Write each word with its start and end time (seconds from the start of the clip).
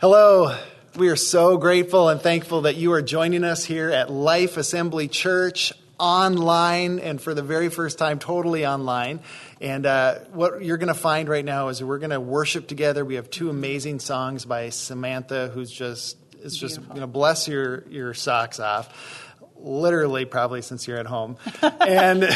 Hello. 0.00 0.56
We 0.96 1.10
are 1.10 1.16
so 1.16 1.58
grateful 1.58 2.08
and 2.08 2.22
thankful 2.22 2.62
that 2.62 2.76
you 2.76 2.94
are 2.94 3.02
joining 3.02 3.44
us 3.44 3.66
here 3.66 3.90
at 3.90 4.10
Life 4.10 4.56
Assembly 4.56 5.08
Church 5.08 5.74
online 5.98 7.00
and 7.00 7.20
for 7.20 7.34
the 7.34 7.42
very 7.42 7.68
first 7.68 7.98
time, 7.98 8.18
totally 8.18 8.66
online. 8.66 9.20
And 9.60 9.84
uh, 9.84 10.20
what 10.32 10.64
you're 10.64 10.78
going 10.78 10.88
to 10.88 10.94
find 10.94 11.28
right 11.28 11.44
now 11.44 11.68
is 11.68 11.84
we're 11.84 11.98
going 11.98 12.12
to 12.12 12.20
worship 12.20 12.66
together. 12.66 13.04
We 13.04 13.16
have 13.16 13.28
two 13.28 13.50
amazing 13.50 13.98
songs 14.00 14.46
by 14.46 14.70
Samantha, 14.70 15.48
who's 15.52 15.70
just 15.70 16.16
is 16.42 16.56
just 16.56 16.82
going 16.88 17.02
to 17.02 17.06
bless 17.06 17.46
your 17.46 17.86
your 17.90 18.14
socks 18.14 18.58
off, 18.58 19.34
literally, 19.58 20.24
probably 20.24 20.62
since 20.62 20.88
you're 20.88 20.96
at 20.96 21.04
home, 21.04 21.36
and. 21.62 22.26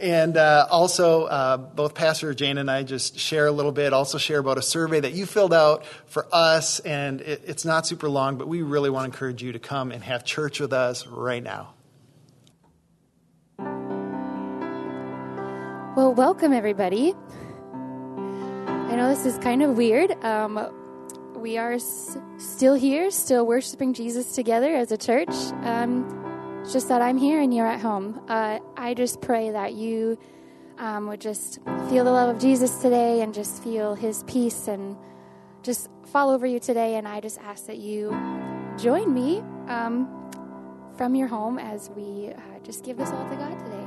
And 0.00 0.36
uh, 0.36 0.66
also, 0.70 1.24
uh, 1.24 1.56
both 1.56 1.94
Pastor 1.94 2.34
Jane 2.34 2.58
and 2.58 2.68
I 2.70 2.82
just 2.82 3.16
share 3.18 3.46
a 3.46 3.52
little 3.52 3.70
bit, 3.70 3.92
also 3.92 4.18
share 4.18 4.40
about 4.40 4.58
a 4.58 4.62
survey 4.62 4.98
that 5.00 5.12
you 5.12 5.24
filled 5.24 5.54
out 5.54 5.86
for 6.06 6.26
us. 6.32 6.80
And 6.80 7.20
it, 7.20 7.42
it's 7.46 7.64
not 7.64 7.86
super 7.86 8.08
long, 8.08 8.36
but 8.36 8.48
we 8.48 8.62
really 8.62 8.90
want 8.90 9.04
to 9.04 9.06
encourage 9.06 9.42
you 9.42 9.52
to 9.52 9.60
come 9.60 9.92
and 9.92 10.02
have 10.02 10.24
church 10.24 10.58
with 10.58 10.72
us 10.72 11.06
right 11.06 11.42
now. 11.42 11.74
Well, 15.96 16.12
welcome 16.12 16.52
everybody. 16.52 17.14
I 17.72 18.96
know 18.96 19.08
this 19.08 19.24
is 19.24 19.38
kind 19.38 19.62
of 19.62 19.76
weird. 19.76 20.10
Um, 20.24 20.72
we 21.36 21.56
are 21.56 21.74
s- 21.74 22.18
still 22.36 22.74
here, 22.74 23.12
still 23.12 23.46
worshiping 23.46 23.94
Jesus 23.94 24.34
together 24.34 24.74
as 24.74 24.90
a 24.90 24.96
church. 24.96 25.30
Um, 25.62 26.23
just 26.72 26.88
that 26.88 27.02
I'm 27.02 27.18
here 27.18 27.40
and 27.40 27.52
you're 27.54 27.66
at 27.66 27.80
home. 27.80 28.20
Uh, 28.28 28.58
I 28.76 28.94
just 28.94 29.20
pray 29.20 29.50
that 29.50 29.74
you 29.74 30.18
um, 30.78 31.06
would 31.08 31.20
just 31.20 31.60
feel 31.88 32.04
the 32.04 32.10
love 32.10 32.34
of 32.34 32.40
Jesus 32.40 32.78
today 32.80 33.20
and 33.20 33.34
just 33.34 33.62
feel 33.62 33.94
his 33.94 34.24
peace 34.24 34.66
and 34.66 34.96
just 35.62 35.88
fall 36.06 36.30
over 36.30 36.46
you 36.46 36.58
today. 36.58 36.96
And 36.96 37.06
I 37.06 37.20
just 37.20 37.38
ask 37.40 37.66
that 37.66 37.78
you 37.78 38.10
join 38.78 39.12
me 39.12 39.40
um, 39.68 40.08
from 40.96 41.14
your 41.14 41.28
home 41.28 41.58
as 41.58 41.90
we 41.90 42.30
uh, 42.30 42.40
just 42.62 42.84
give 42.84 42.96
this 42.96 43.10
all 43.10 43.28
to 43.28 43.36
God 43.36 43.58
today. 43.58 43.83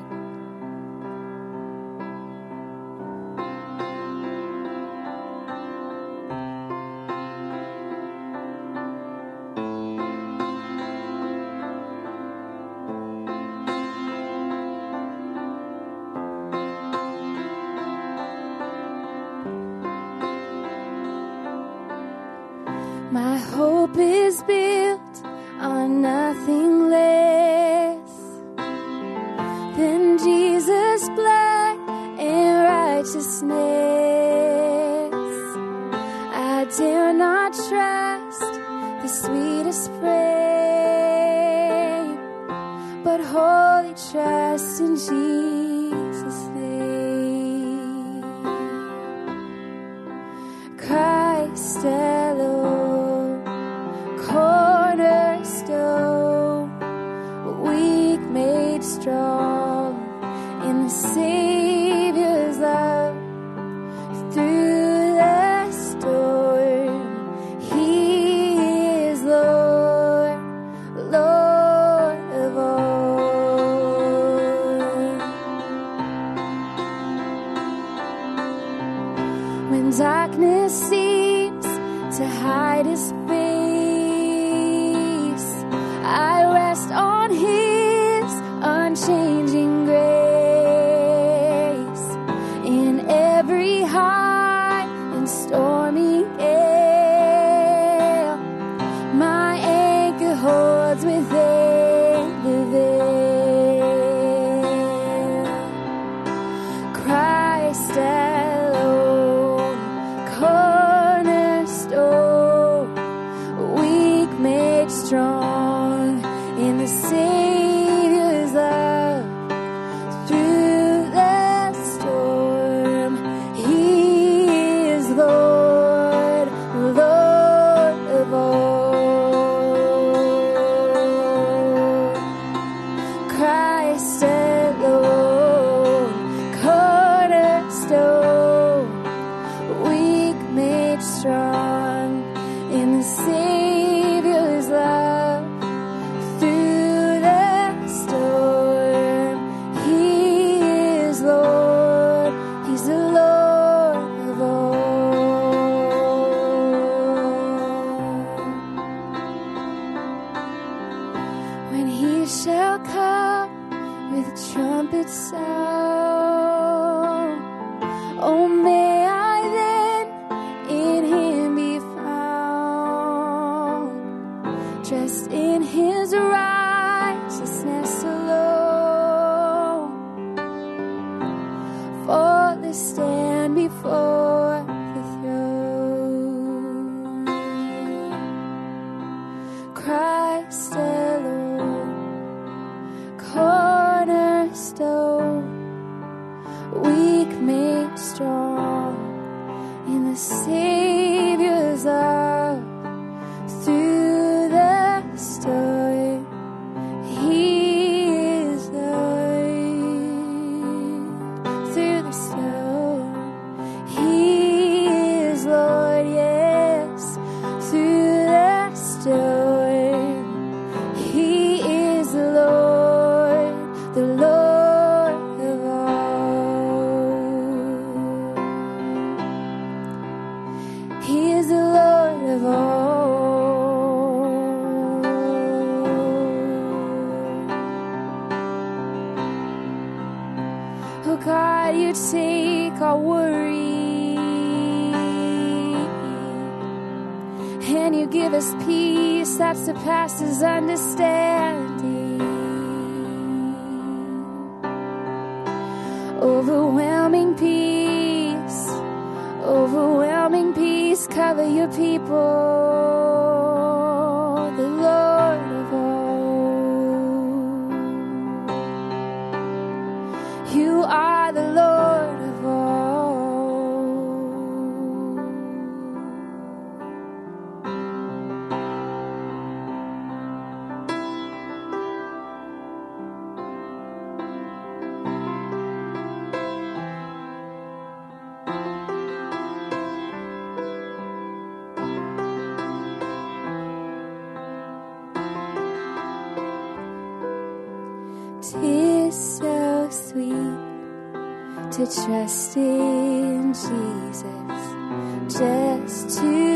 trust 301.95 302.57
in 302.57 303.53
Jesus. 303.53 305.37
Just 305.39 306.19
to 306.19 306.46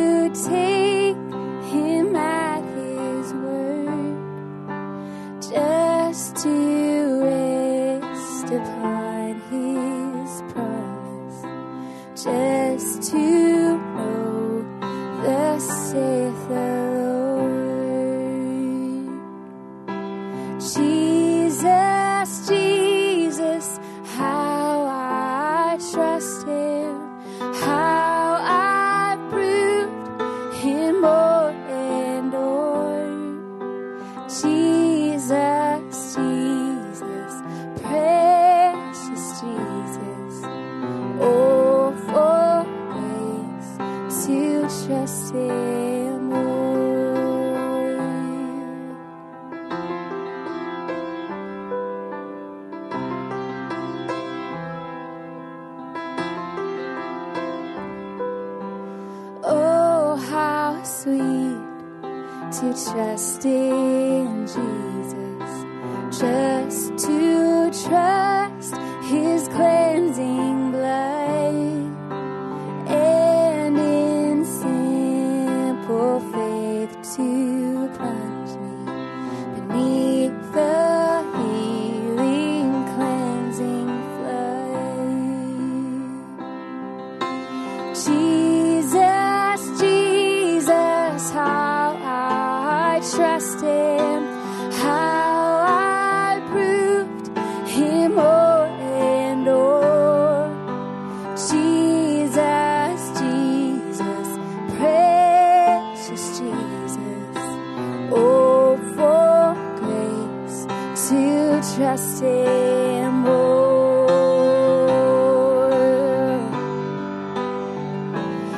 trust 111.82 112.22
him 112.22 113.14
more. 113.22 114.08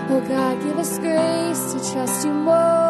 Oh 0.09 0.21
God, 0.27 0.61
give 0.61 0.77
us 0.77 0.99
grace 0.99 1.71
to 1.71 1.93
trust 1.93 2.25
you 2.25 2.33
more. 2.33 2.82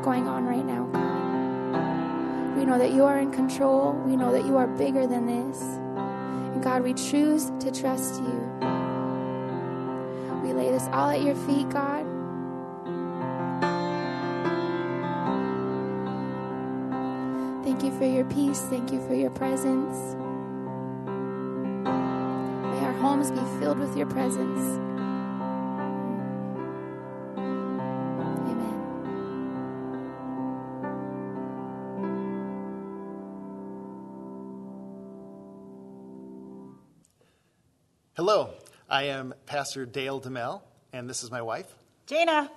Going 0.00 0.28
on 0.28 0.44
right 0.46 0.64
now, 0.64 0.84
God. 0.92 2.56
We 2.56 2.64
know 2.64 2.78
that 2.78 2.92
you 2.92 3.04
are 3.04 3.18
in 3.18 3.30
control. 3.32 3.92
We 4.06 4.16
know 4.16 4.32
that 4.32 4.44
you 4.46 4.56
are 4.56 4.66
bigger 4.66 5.06
than 5.06 5.26
this. 5.26 5.60
And 5.60 6.62
God, 6.62 6.82
we 6.82 6.94
choose 6.94 7.50
to 7.60 7.70
trust 7.70 8.20
you. 8.20 8.50
We 10.42 10.52
lay 10.52 10.70
this 10.70 10.88
all 10.92 11.10
at 11.10 11.22
your 11.22 11.34
feet, 11.34 11.68
God. 11.70 12.06
Thank 17.64 17.82
you 17.82 17.98
for 17.98 18.04
your 18.04 18.24
peace. 18.26 18.60
Thank 18.60 18.92
you 18.92 19.00
for 19.06 19.14
your 19.14 19.30
presence. 19.30 20.14
May 21.84 22.80
our 22.84 22.92
homes 23.00 23.30
be 23.30 23.40
filled 23.58 23.78
with 23.78 23.96
your 23.96 24.06
presence. 24.06 24.93
I 38.94 39.06
am 39.06 39.34
Pastor 39.46 39.86
Dale 39.86 40.20
DeMel, 40.20 40.62
and 40.92 41.10
this 41.10 41.24
is 41.24 41.30
my 41.32 41.42
wife. 41.42 41.66
Jana. 42.06 42.48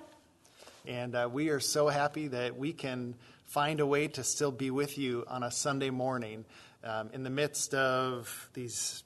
And 0.86 1.16
uh, 1.16 1.28
we 1.32 1.48
are 1.48 1.58
so 1.58 1.88
happy 1.88 2.28
that 2.28 2.56
we 2.56 2.72
can 2.72 3.16
find 3.46 3.80
a 3.80 3.86
way 3.86 4.06
to 4.06 4.22
still 4.22 4.52
be 4.52 4.70
with 4.70 4.98
you 4.98 5.24
on 5.26 5.42
a 5.42 5.50
Sunday 5.50 5.90
morning 5.90 6.44
um, 6.84 7.10
in 7.12 7.24
the 7.24 7.28
midst 7.28 7.74
of 7.74 8.50
these 8.54 9.02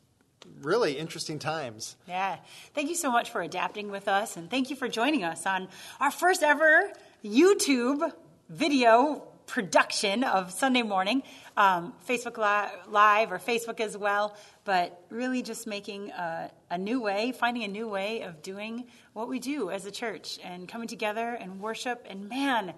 really 0.61 0.99
interesting 0.99 1.39
times. 1.39 1.97
Yeah. 2.07 2.37
Thank 2.75 2.91
you 2.91 2.97
so 2.97 3.11
much 3.11 3.31
for 3.31 3.41
adapting 3.41 3.91
with 3.91 4.09
us, 4.09 4.37
and 4.37 4.51
thank 4.51 4.69
you 4.69 4.77
for 4.77 4.87
joining 4.87 5.25
us 5.25 5.47
on 5.47 5.69
our 6.01 6.11
first 6.11 6.43
ever 6.43 6.93
YouTube 7.25 8.13
video 8.51 9.32
production 9.47 10.25
of 10.25 10.51
Sunday 10.51 10.83
morning, 10.83 11.23
um, 11.57 11.93
Facebook 12.09 12.39
Live 12.39 13.33
or 13.33 13.39
Facebook 13.39 13.81
as 13.81 13.97
well, 13.97 14.37
but 14.65 15.05
really 15.11 15.43
just 15.43 15.67
making 15.67 16.11
a, 16.11 16.51
a 16.71 16.79
new 16.79 17.01
way, 17.01 17.33
finding 17.33 17.65
a 17.65 17.69
new 17.69 17.89
way 17.89 18.23
of 18.23 18.43
doing 18.43 18.85
what 19.13 19.29
we 19.29 19.39
do 19.39 19.71
as 19.71 19.85
a 19.87 19.91
church 19.91 20.39
and 20.43 20.69
coming 20.69 20.89
together 20.89 21.35
and 21.35 21.61
worship. 21.61 22.07
And 22.09 22.29
man, 22.29 22.75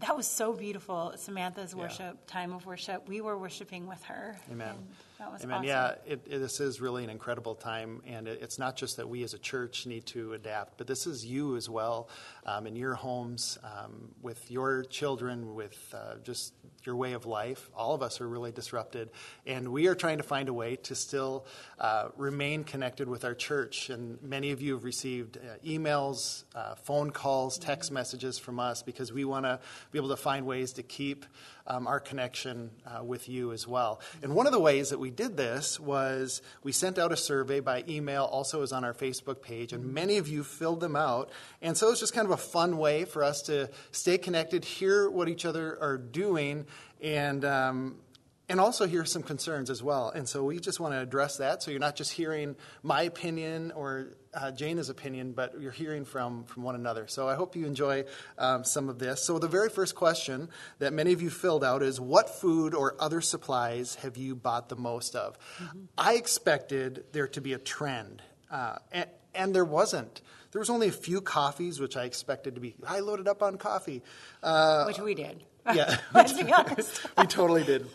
that 0.00 0.16
was 0.16 0.26
so 0.26 0.52
beautiful. 0.52 1.12
Samantha's 1.16 1.74
worship, 1.74 2.18
time 2.26 2.52
of 2.52 2.64
worship. 2.66 3.08
We 3.08 3.20
were 3.20 3.36
worshiping 3.36 3.88
with 3.88 4.02
her. 4.04 4.36
Amen. 4.50 4.76
That 5.18 5.32
was 5.32 5.42
Amen. 5.42 5.56
awesome. 5.56 5.66
Yeah, 5.66 5.94
it, 6.06 6.20
it, 6.28 6.38
this 6.38 6.60
is 6.60 6.80
really 6.80 7.02
an 7.02 7.10
incredible 7.10 7.56
time, 7.56 8.02
and 8.06 8.28
it, 8.28 8.38
it's 8.40 8.58
not 8.58 8.76
just 8.76 8.96
that 8.98 9.08
we 9.08 9.24
as 9.24 9.34
a 9.34 9.38
church 9.38 9.86
need 9.86 10.06
to 10.06 10.34
adapt, 10.34 10.78
but 10.78 10.86
this 10.86 11.08
is 11.08 11.26
you 11.26 11.56
as 11.56 11.68
well 11.68 12.08
um, 12.46 12.68
in 12.68 12.76
your 12.76 12.94
homes, 12.94 13.58
um, 13.64 14.14
with 14.22 14.48
your 14.50 14.84
children, 14.84 15.54
with 15.56 15.92
uh, 15.92 16.14
just 16.22 16.54
your 16.88 16.96
way 16.96 17.12
of 17.12 17.26
life. 17.26 17.68
All 17.76 17.94
of 17.94 18.02
us 18.02 18.18
are 18.22 18.26
really 18.26 18.50
disrupted, 18.50 19.10
and 19.46 19.68
we 19.68 19.88
are 19.88 19.94
trying 19.94 20.16
to 20.16 20.22
find 20.22 20.48
a 20.48 20.54
way 20.54 20.76
to 20.76 20.94
still 20.94 21.44
uh, 21.78 22.08
remain 22.16 22.64
connected 22.64 23.10
with 23.10 23.26
our 23.26 23.34
church. 23.34 23.90
And 23.90 24.20
many 24.22 24.52
of 24.52 24.62
you 24.62 24.72
have 24.72 24.84
received 24.84 25.36
uh, 25.36 25.58
emails, 25.64 26.44
uh, 26.54 26.76
phone 26.76 27.10
calls, 27.10 27.58
text 27.58 27.92
messages 27.92 28.38
from 28.38 28.58
us 28.58 28.82
because 28.82 29.12
we 29.12 29.26
want 29.26 29.44
to 29.44 29.60
be 29.92 29.98
able 29.98 30.08
to 30.08 30.16
find 30.16 30.46
ways 30.46 30.72
to 30.72 30.82
keep 30.82 31.26
um, 31.68 31.86
our 31.86 32.00
connection 32.00 32.70
uh, 32.86 33.04
with 33.04 33.28
you 33.28 33.52
as 33.52 33.68
well. 33.68 34.00
And 34.22 34.34
one 34.34 34.46
of 34.46 34.52
the 34.52 34.58
ways 34.58 34.90
that 34.90 34.98
we 34.98 35.10
did 35.10 35.36
this 35.36 35.78
was 35.78 36.42
we 36.64 36.72
sent 36.72 36.98
out 36.98 37.12
a 37.12 37.16
survey 37.16 37.60
by 37.60 37.84
email, 37.88 38.24
also 38.24 38.62
is 38.62 38.72
on 38.72 38.84
our 38.84 38.94
Facebook 38.94 39.42
page, 39.42 39.72
and 39.72 39.92
many 39.92 40.16
of 40.16 40.26
you 40.26 40.42
filled 40.42 40.80
them 40.80 40.96
out. 40.96 41.30
And 41.62 41.76
so 41.76 41.90
it's 41.90 42.00
just 42.00 42.14
kind 42.14 42.24
of 42.24 42.32
a 42.32 42.36
fun 42.38 42.78
way 42.78 43.04
for 43.04 43.22
us 43.22 43.42
to 43.42 43.70
stay 43.92 44.18
connected, 44.18 44.64
hear 44.64 45.08
what 45.10 45.28
each 45.28 45.44
other 45.44 45.78
are 45.80 45.98
doing, 45.98 46.66
and 47.00 47.44
um, 47.44 47.96
and 48.48 48.60
also 48.60 48.86
hear 48.86 49.04
some 49.04 49.22
concerns 49.22 49.68
as 49.68 49.82
well. 49.82 50.08
And 50.08 50.26
so 50.26 50.42
we 50.44 50.58
just 50.58 50.80
want 50.80 50.94
to 50.94 51.00
address 51.00 51.36
that. 51.36 51.62
So 51.62 51.70
you're 51.70 51.80
not 51.80 51.96
just 51.96 52.12
hearing 52.12 52.56
my 52.82 53.02
opinion 53.02 53.72
or 53.72 54.16
uh, 54.38 54.52
Jana's 54.52 54.88
opinion, 54.88 55.32
but 55.32 55.60
you're 55.60 55.72
hearing 55.72 56.04
from, 56.04 56.44
from 56.44 56.62
one 56.62 56.74
another. 56.74 57.06
So 57.08 57.28
I 57.28 57.34
hope 57.34 57.56
you 57.56 57.66
enjoy 57.66 58.04
um, 58.38 58.64
some 58.64 58.88
of 58.88 58.98
this. 58.98 59.22
So 59.22 59.38
the 59.38 59.48
very 59.48 59.68
first 59.68 59.94
question 59.94 60.48
that 60.78 60.92
many 60.92 61.12
of 61.12 61.20
you 61.20 61.30
filled 61.30 61.64
out 61.64 61.82
is 61.82 62.00
What 62.00 62.30
food 62.30 62.74
or 62.74 62.94
other 63.00 63.20
supplies 63.20 63.96
have 63.96 64.16
you 64.16 64.36
bought 64.36 64.68
the 64.68 64.76
most 64.76 65.16
of? 65.16 65.36
I 65.96 66.14
expected 66.14 67.04
there 67.12 67.28
to 67.28 67.40
be 67.40 67.52
a 67.52 67.58
trend, 67.58 68.22
uh, 68.50 68.76
and, 68.92 69.10
and 69.34 69.54
there 69.54 69.64
wasn't. 69.64 70.20
There 70.52 70.60
was 70.60 70.70
only 70.70 70.88
a 70.88 70.92
few 70.92 71.20
coffees, 71.20 71.80
which 71.80 71.96
I 71.96 72.04
expected 72.04 72.54
to 72.54 72.60
be. 72.60 72.74
I 72.86 73.00
loaded 73.00 73.28
up 73.28 73.42
on 73.42 73.58
coffee. 73.58 74.02
Uh, 74.42 74.84
Which 74.84 74.98
we 74.98 75.14
did. 75.14 75.44
yeah, 75.74 75.98
Let's 76.14 76.32
be 76.32 76.50
honest. 76.50 77.06
we 77.18 77.26
totally 77.26 77.64
did. 77.64 77.86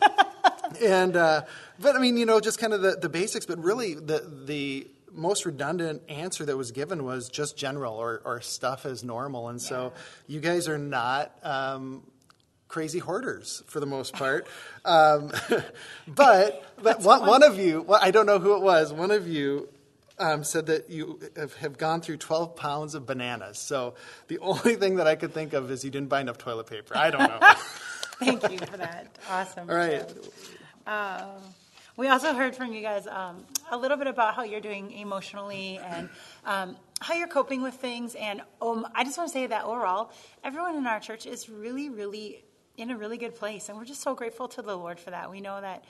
and 0.80 1.16
uh, 1.16 1.42
but 1.80 1.96
I 1.96 1.98
mean, 1.98 2.16
you 2.16 2.26
know, 2.26 2.38
just 2.38 2.60
kind 2.60 2.72
of 2.72 2.82
the, 2.82 2.92
the 2.92 3.08
basics. 3.08 3.46
But 3.46 3.58
really, 3.58 3.94
the 3.94 4.44
the 4.46 4.86
most 5.14 5.46
redundant 5.46 6.02
answer 6.08 6.44
that 6.44 6.56
was 6.56 6.72
given 6.72 7.04
was 7.04 7.28
just 7.28 7.56
general 7.56 7.94
or, 7.94 8.20
or 8.24 8.40
stuff 8.40 8.84
as 8.84 9.04
normal. 9.04 9.48
And 9.48 9.60
so 9.60 9.92
you 10.26 10.40
guys 10.40 10.68
are 10.68 10.78
not. 10.78 11.36
Um, 11.42 12.02
Crazy 12.66 12.98
hoarders 12.98 13.62
for 13.68 13.78
the 13.78 13.86
most 13.86 14.14
part, 14.14 14.48
um, 14.84 15.30
but 16.08 16.64
but 16.82 17.02
one, 17.02 17.24
one 17.24 17.44
of 17.44 17.56
you, 17.56 17.82
well, 17.82 18.00
I 18.02 18.10
don't 18.10 18.26
know 18.26 18.40
who 18.40 18.56
it 18.56 18.62
was. 18.62 18.92
One 18.92 19.12
of 19.12 19.28
you 19.28 19.68
um, 20.18 20.44
said 20.44 20.66
that 20.66 20.90
you 20.90 21.20
have, 21.36 21.54
have 21.56 21.78
gone 21.78 22.00
through 22.00 22.18
12 22.18 22.56
pounds 22.56 22.94
of 22.94 23.06
bananas. 23.06 23.58
So 23.58 23.94
the 24.28 24.38
only 24.40 24.76
thing 24.76 24.96
that 24.96 25.06
I 25.06 25.14
could 25.14 25.32
think 25.32 25.52
of 25.52 25.70
is 25.70 25.84
you 25.84 25.90
didn't 25.90 26.08
buy 26.08 26.20
enough 26.20 26.38
toilet 26.38 26.66
paper. 26.66 26.96
I 26.96 27.10
don't 27.10 27.20
know. 27.20 27.38
Thank 28.18 28.50
you 28.50 28.58
for 28.58 28.76
that. 28.76 29.08
Awesome. 29.28 29.68
All 29.68 29.76
right. 29.76 30.04
We 31.96 32.08
also 32.08 32.34
heard 32.34 32.56
from 32.56 32.72
you 32.72 32.82
guys 32.82 33.06
um, 33.06 33.44
a 33.70 33.76
little 33.76 33.96
bit 33.96 34.08
about 34.08 34.34
how 34.34 34.42
you're 34.42 34.60
doing 34.60 34.90
emotionally 34.90 35.78
and 35.78 36.08
um, 36.44 36.76
how 37.00 37.14
you're 37.14 37.28
coping 37.28 37.62
with 37.62 37.74
things. 37.74 38.16
And 38.16 38.42
um, 38.60 38.84
I 38.96 39.04
just 39.04 39.16
want 39.16 39.30
to 39.30 39.32
say 39.32 39.46
that 39.46 39.64
overall, 39.64 40.10
everyone 40.42 40.74
in 40.74 40.88
our 40.88 40.98
church 40.98 41.24
is 41.24 41.48
really, 41.48 41.90
really 41.90 42.44
in 42.76 42.90
a 42.90 42.96
really 42.96 43.16
good 43.16 43.36
place. 43.36 43.68
And 43.68 43.78
we're 43.78 43.84
just 43.84 44.02
so 44.02 44.12
grateful 44.12 44.48
to 44.48 44.62
the 44.62 44.76
Lord 44.76 44.98
for 44.98 45.10
that. 45.10 45.30
We 45.30 45.40
know 45.40 45.60
that. 45.60 45.84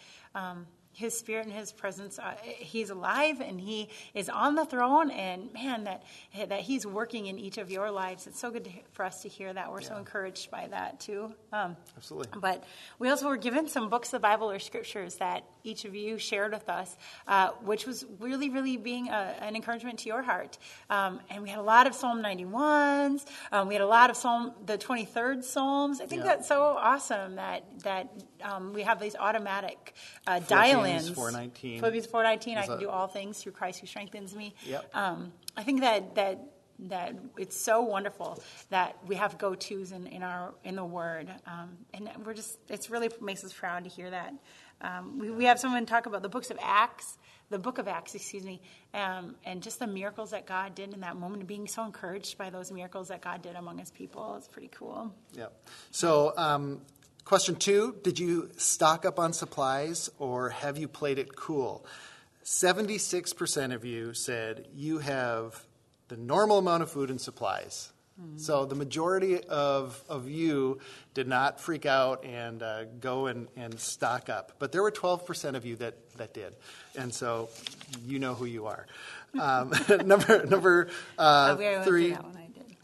His 0.94 1.16
spirit 1.18 1.44
and 1.46 1.54
his 1.54 1.72
presence, 1.72 2.18
uh, 2.18 2.34
he's 2.42 2.90
alive 2.90 3.40
and 3.40 3.60
he 3.60 3.88
is 4.14 4.28
on 4.28 4.54
the 4.54 4.64
throne. 4.64 5.10
And 5.10 5.52
man, 5.52 5.84
that 5.84 6.02
that 6.48 6.60
he's 6.60 6.86
working 6.86 7.26
in 7.26 7.38
each 7.38 7.58
of 7.58 7.70
your 7.70 7.90
lives. 7.90 8.26
It's 8.26 8.40
so 8.40 8.50
good 8.50 8.64
to, 8.64 8.70
for 8.92 9.04
us 9.04 9.22
to 9.22 9.28
hear 9.28 9.52
that. 9.52 9.70
We're 9.70 9.80
so 9.82 9.96
encouraged 9.96 10.50
by 10.50 10.68
that 10.68 11.00
too. 11.00 11.34
Um, 11.52 11.76
Absolutely. 11.96 12.40
but 12.40 12.64
we 12.98 13.10
also 13.10 13.28
were 13.28 13.36
given 13.36 13.68
some 13.68 13.90
books 13.90 14.08
of 14.08 14.12
the 14.12 14.20
Bible 14.20 14.50
or 14.50 14.58
scriptures 14.58 15.16
that 15.16 15.44
each 15.64 15.84
of 15.84 15.94
you 15.94 16.18
shared 16.18 16.52
with 16.52 16.68
us, 16.68 16.96
uh, 17.26 17.50
which 17.62 17.86
was 17.86 18.04
really, 18.20 18.50
really 18.50 18.76
being 18.76 19.08
a, 19.08 19.34
an 19.40 19.56
encouragement 19.56 19.98
to 20.00 20.06
your 20.08 20.22
heart. 20.22 20.58
Um, 20.90 21.20
and 21.30 21.42
we 21.42 21.48
had 21.48 21.58
a 21.58 21.62
lot 21.62 21.86
of 21.86 21.94
Psalm 21.94 22.22
91s. 22.22 23.24
Um, 23.52 23.68
we 23.68 23.74
had 23.74 23.80
a 23.82 23.86
lot 23.86 24.10
of 24.10 24.16
Psalm, 24.16 24.52
the 24.66 24.78
23rd 24.78 25.42
Psalms. 25.42 26.00
I 26.00 26.06
think 26.06 26.22
Yeah. 26.22 26.28
that's 26.36 26.48
so 26.48 26.62
awesome 26.78 27.36
that 27.36 27.64
that 27.82 28.08
um, 28.42 28.72
we 28.72 28.82
have 28.82 29.00
these 29.00 29.16
automatic 29.16 29.94
uh, 30.26 30.40
14th 30.40 30.48
Philippians 30.84 31.10
4:19. 31.10 31.80
Philippians 31.80 32.06
four 32.06 32.22
nineteen. 32.22 32.58
I 32.58 32.66
can 32.66 32.78
do 32.78 32.88
all 32.88 33.06
things 33.06 33.42
through 33.42 33.52
Christ 33.52 33.80
who 33.80 33.86
strengthens 33.86 34.34
me. 34.34 34.54
Yep. 34.66 34.94
Um, 34.94 35.32
I 35.56 35.62
think 35.62 35.80
that 35.80 36.14
that 36.14 36.38
that 36.80 37.14
it's 37.38 37.56
so 37.56 37.82
wonderful 37.82 38.42
that 38.70 38.96
we 39.06 39.14
have 39.16 39.38
go 39.38 39.54
tos 39.54 39.92
in, 39.92 40.06
in 40.06 40.22
our 40.22 40.54
in 40.64 40.76
the 40.76 40.84
Word, 40.84 41.28
um, 41.46 41.76
and 41.92 42.08
we're 42.24 42.34
just 42.34 42.58
it's 42.68 42.90
really 42.90 43.10
makes 43.20 43.44
us 43.44 43.52
proud 43.52 43.84
to 43.84 43.90
hear 43.90 44.10
that. 44.10 44.34
Um, 44.80 45.18
we 45.18 45.30
we 45.30 45.44
have 45.44 45.58
someone 45.58 45.86
talk 45.86 46.06
about 46.06 46.22
the 46.22 46.28
books 46.28 46.50
of 46.50 46.58
Acts. 46.60 47.18
The 47.50 47.58
book 47.58 47.76
of 47.76 47.86
Acts, 47.86 48.14
excuse 48.14 48.42
me, 48.42 48.62
um, 48.94 49.36
and 49.44 49.62
just 49.62 49.78
the 49.78 49.86
miracles 49.86 50.30
that 50.30 50.46
God 50.46 50.74
did 50.74 50.94
in 50.94 51.00
that 51.00 51.16
moment, 51.16 51.40
and 51.40 51.46
being 51.46 51.68
so 51.68 51.84
encouraged 51.84 52.38
by 52.38 52.48
those 52.48 52.72
miracles 52.72 53.08
that 53.08 53.20
God 53.20 53.42
did 53.42 53.54
among 53.54 53.78
His 53.78 53.90
people. 53.90 54.34
It's 54.36 54.48
pretty 54.48 54.70
cool. 54.72 55.12
Yep. 55.34 55.52
So, 55.90 56.32
um, 56.38 56.80
question 57.24 57.56
two 57.56 57.96
Did 58.02 58.18
you 58.18 58.50
stock 58.56 59.04
up 59.04 59.18
on 59.18 59.32
supplies 59.32 60.10
or 60.18 60.50
have 60.50 60.78
you 60.78 60.88
played 60.88 61.18
it 61.18 61.34
cool? 61.36 61.84
76% 62.44 63.74
of 63.74 63.84
you 63.84 64.12
said 64.12 64.66
you 64.74 64.98
have 64.98 65.64
the 66.08 66.16
normal 66.16 66.58
amount 66.58 66.82
of 66.82 66.90
food 66.90 67.10
and 67.10 67.20
supplies. 67.20 67.90
So, 68.36 68.64
the 68.64 68.76
majority 68.76 69.42
of, 69.42 70.00
of 70.08 70.28
you 70.28 70.78
did 71.14 71.26
not 71.26 71.58
freak 71.58 71.84
out 71.84 72.24
and 72.24 72.62
uh, 72.62 72.84
go 73.00 73.26
and, 73.26 73.48
and 73.56 73.78
stock 73.80 74.28
up. 74.28 74.52
But 74.60 74.70
there 74.70 74.84
were 74.84 74.92
12% 74.92 75.56
of 75.56 75.66
you 75.66 75.74
that, 75.76 75.96
that 76.16 76.32
did. 76.32 76.54
And 76.96 77.12
so, 77.12 77.48
you 78.06 78.20
know 78.20 78.34
who 78.34 78.44
you 78.44 78.66
are. 78.66 78.86
Um, 79.36 79.72
number 80.04 80.46
number 80.46 80.88
uh, 81.18 81.56
we 81.58 81.64
already 81.64 81.74
went 81.74 81.84
three. 81.84 82.16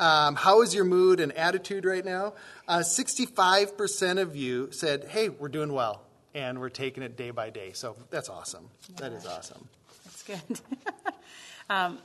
That 0.00 0.04
one, 0.04 0.16
I 0.16 0.24
did. 0.24 0.28
Um, 0.28 0.36
how 0.36 0.62
is 0.62 0.74
your 0.74 0.84
mood 0.84 1.20
and 1.20 1.32
attitude 1.32 1.84
right 1.84 2.04
now? 2.04 2.34
Uh, 2.66 2.78
65% 2.78 4.20
of 4.20 4.36
you 4.36 4.68
said, 4.72 5.04
hey, 5.04 5.28
we're 5.28 5.48
doing 5.48 5.72
well, 5.72 6.02
and 6.34 6.60
we're 6.60 6.70
taking 6.70 7.02
it 7.02 7.16
day 7.16 7.30
by 7.30 7.50
day. 7.50 7.72
So 7.72 7.96
that's 8.10 8.28
awesome. 8.28 8.68
That 8.96 9.12
is 9.12 9.26
awesome. 9.26 9.68
That's 10.04 10.22
good. 10.22 10.60
um, 11.70 11.98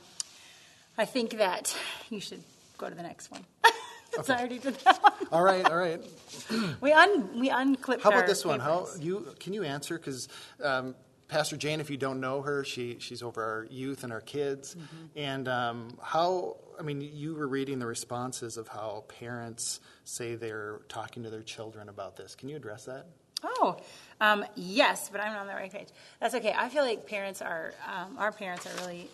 I 0.98 1.04
think 1.04 1.38
that 1.38 1.76
you 2.10 2.20
should 2.20 2.42
go 2.78 2.88
to 2.88 2.94
the 2.94 3.02
next 3.02 3.30
one. 3.30 3.44
It's 4.18 4.30
already 4.30 4.58
did 4.58 4.74
that 4.76 5.02
one. 5.02 5.12
All 5.30 5.42
right, 5.42 5.64
all 5.66 5.76
right. 5.76 6.00
We 6.80 6.92
un 6.92 7.38
we 7.38 7.50
unclipped. 7.50 8.02
How 8.02 8.08
about 8.08 8.26
this 8.26 8.46
one? 8.46 8.60
How 8.60 8.86
you 8.98 9.26
can 9.40 9.52
you 9.52 9.62
answer? 9.62 9.98
Because 9.98 10.28
um, 10.62 10.94
Pastor 11.28 11.56
Jane, 11.56 11.80
if 11.80 11.90
you 11.90 11.96
don't 11.96 12.20
know 12.20 12.40
her, 12.40 12.64
she 12.64 12.96
she's 12.98 13.22
over 13.22 13.42
our 13.42 13.66
youth 13.70 14.04
and 14.04 14.12
our 14.12 14.20
kids. 14.20 14.74
Mm-hmm. 14.74 15.18
And 15.18 15.48
um, 15.48 15.98
how? 16.02 16.56
I 16.78 16.82
mean, 16.82 17.00
you 17.00 17.34
were 17.34 17.48
reading 17.48 17.78
the 17.78 17.86
responses 17.86 18.56
of 18.56 18.68
how 18.68 19.04
parents 19.20 19.80
say 20.04 20.34
they're 20.34 20.80
talking 20.88 21.22
to 21.22 21.30
their 21.30 21.42
children 21.42 21.88
about 21.88 22.16
this. 22.16 22.34
Can 22.34 22.48
you 22.48 22.56
address 22.56 22.84
that? 22.84 23.06
Oh, 23.42 23.76
um, 24.20 24.44
yes, 24.54 25.08
but 25.10 25.20
I'm 25.20 25.36
on 25.36 25.46
the 25.46 25.54
right 25.54 25.70
page. 25.72 25.88
That's 26.20 26.34
okay. 26.34 26.54
I 26.56 26.68
feel 26.68 26.82
like 26.82 27.06
parents 27.06 27.42
are, 27.42 27.74
um, 27.86 28.16
our 28.18 28.32
parents 28.32 28.66
are 28.66 28.74
really 28.80 29.08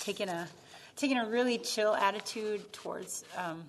taking 0.00 0.28
a, 0.28 0.48
taking 0.96 1.16
a 1.16 1.26
really 1.26 1.58
chill 1.58 1.94
attitude 1.94 2.72
towards, 2.72 3.24
um, 3.36 3.64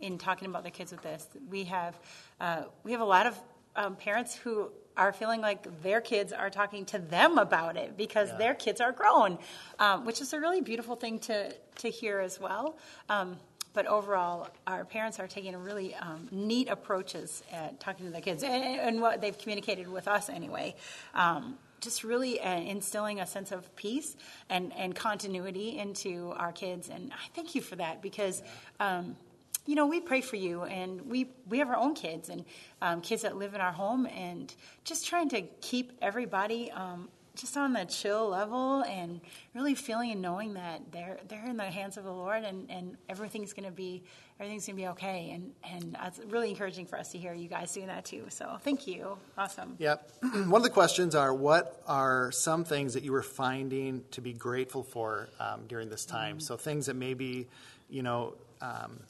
in 0.00 0.16
talking 0.18 0.48
about 0.48 0.62
their 0.62 0.72
kids 0.72 0.92
with 0.92 1.02
this. 1.02 1.26
We 1.48 1.64
have, 1.64 1.94
uh, 2.40 2.64
we 2.84 2.92
have 2.92 3.02
a 3.02 3.04
lot 3.04 3.26
of 3.26 3.38
um, 3.76 3.96
parents 3.96 4.34
who 4.34 4.70
are 5.00 5.12
feeling 5.14 5.40
like 5.40 5.82
their 5.82 6.00
kids 6.02 6.30
are 6.32 6.50
talking 6.50 6.84
to 6.84 6.98
them 6.98 7.38
about 7.38 7.76
it 7.76 7.96
because 7.96 8.28
Yeah. 8.28 8.36
their 8.36 8.54
kids 8.54 8.80
are 8.82 8.92
grown, 8.92 9.38
um, 9.78 10.04
which 10.04 10.20
is 10.20 10.32
a 10.34 10.38
really 10.38 10.60
beautiful 10.60 10.94
thing 10.94 11.18
to, 11.20 11.54
to 11.76 11.88
hear 11.88 12.20
as 12.20 12.38
well. 12.38 12.76
Um, 13.08 13.38
but 13.72 13.86
overall, 13.86 14.48
our 14.66 14.84
parents 14.84 15.18
are 15.18 15.26
taking 15.26 15.56
really 15.56 15.94
um, 15.94 16.28
neat 16.30 16.68
approaches 16.68 17.42
at 17.50 17.80
talking 17.80 18.04
to 18.06 18.12
their 18.12 18.20
kids 18.20 18.42
and, 18.42 18.62
and 18.62 19.00
what 19.00 19.20
they've 19.22 19.38
communicated 19.38 19.88
with 19.88 20.06
us 20.06 20.28
anyway. 20.28 20.74
Um, 21.14 21.56
just 21.80 22.04
really 22.04 22.38
uh, 22.38 22.60
instilling 22.60 23.20
a 23.20 23.26
sense 23.26 23.52
of 23.52 23.74
peace 23.76 24.16
and, 24.50 24.70
and 24.76 24.94
continuity 24.94 25.78
into 25.78 26.34
our 26.36 26.52
kids. 26.52 26.90
And 26.90 27.10
I 27.10 27.26
thank 27.34 27.54
you 27.54 27.62
for 27.62 27.76
that 27.76 28.02
because. 28.02 28.42
Um, 28.78 29.16
you 29.66 29.74
know, 29.74 29.86
we 29.86 30.00
pray 30.00 30.20
for 30.20 30.36
you, 30.36 30.62
and 30.62 31.02
we 31.02 31.28
we 31.48 31.58
have 31.58 31.68
our 31.68 31.76
own 31.76 31.94
kids 31.94 32.28
and 32.28 32.44
um, 32.80 33.00
kids 33.00 33.22
that 33.22 33.36
live 33.36 33.54
in 33.54 33.60
our 33.60 33.72
home, 33.72 34.06
and 34.06 34.52
just 34.84 35.06
trying 35.06 35.28
to 35.30 35.42
keep 35.60 35.92
everybody 36.00 36.70
um, 36.72 37.08
just 37.36 37.56
on 37.56 37.72
the 37.72 37.84
chill 37.84 38.28
level, 38.28 38.82
and 38.82 39.20
really 39.54 39.74
feeling 39.74 40.10
and 40.12 40.22
knowing 40.22 40.54
that 40.54 40.80
they're 40.92 41.18
they're 41.28 41.46
in 41.46 41.56
the 41.56 41.64
hands 41.64 41.96
of 41.96 42.04
the 42.04 42.12
Lord, 42.12 42.42
and, 42.42 42.70
and 42.70 42.96
everything's 43.08 43.52
going 43.52 43.66
to 43.66 43.70
be 43.70 44.02
everything's 44.40 44.64
to 44.66 44.72
be 44.72 44.88
okay, 44.88 45.30
and 45.34 45.52
and 45.62 45.96
it's 46.06 46.18
really 46.30 46.50
encouraging 46.50 46.86
for 46.86 46.98
us 46.98 47.12
to 47.12 47.18
hear 47.18 47.34
you 47.34 47.48
guys 47.48 47.72
doing 47.72 47.88
that 47.88 48.06
too. 48.06 48.24
So 48.30 48.58
thank 48.62 48.86
you, 48.86 49.18
awesome. 49.36 49.76
Yep. 49.78 50.10
One 50.22 50.54
of 50.54 50.62
the 50.62 50.70
questions 50.70 51.14
are 51.14 51.34
what 51.34 51.82
are 51.86 52.32
some 52.32 52.64
things 52.64 52.94
that 52.94 53.04
you 53.04 53.12
were 53.12 53.22
finding 53.22 54.04
to 54.12 54.22
be 54.22 54.32
grateful 54.32 54.82
for 54.82 55.28
um, 55.38 55.66
during 55.68 55.90
this 55.90 56.06
time? 56.06 56.40
So 56.40 56.56
things 56.56 56.86
that 56.86 56.96
maybe, 56.96 57.46
you 57.90 58.02
know, 58.02 58.34
um, 58.62 59.00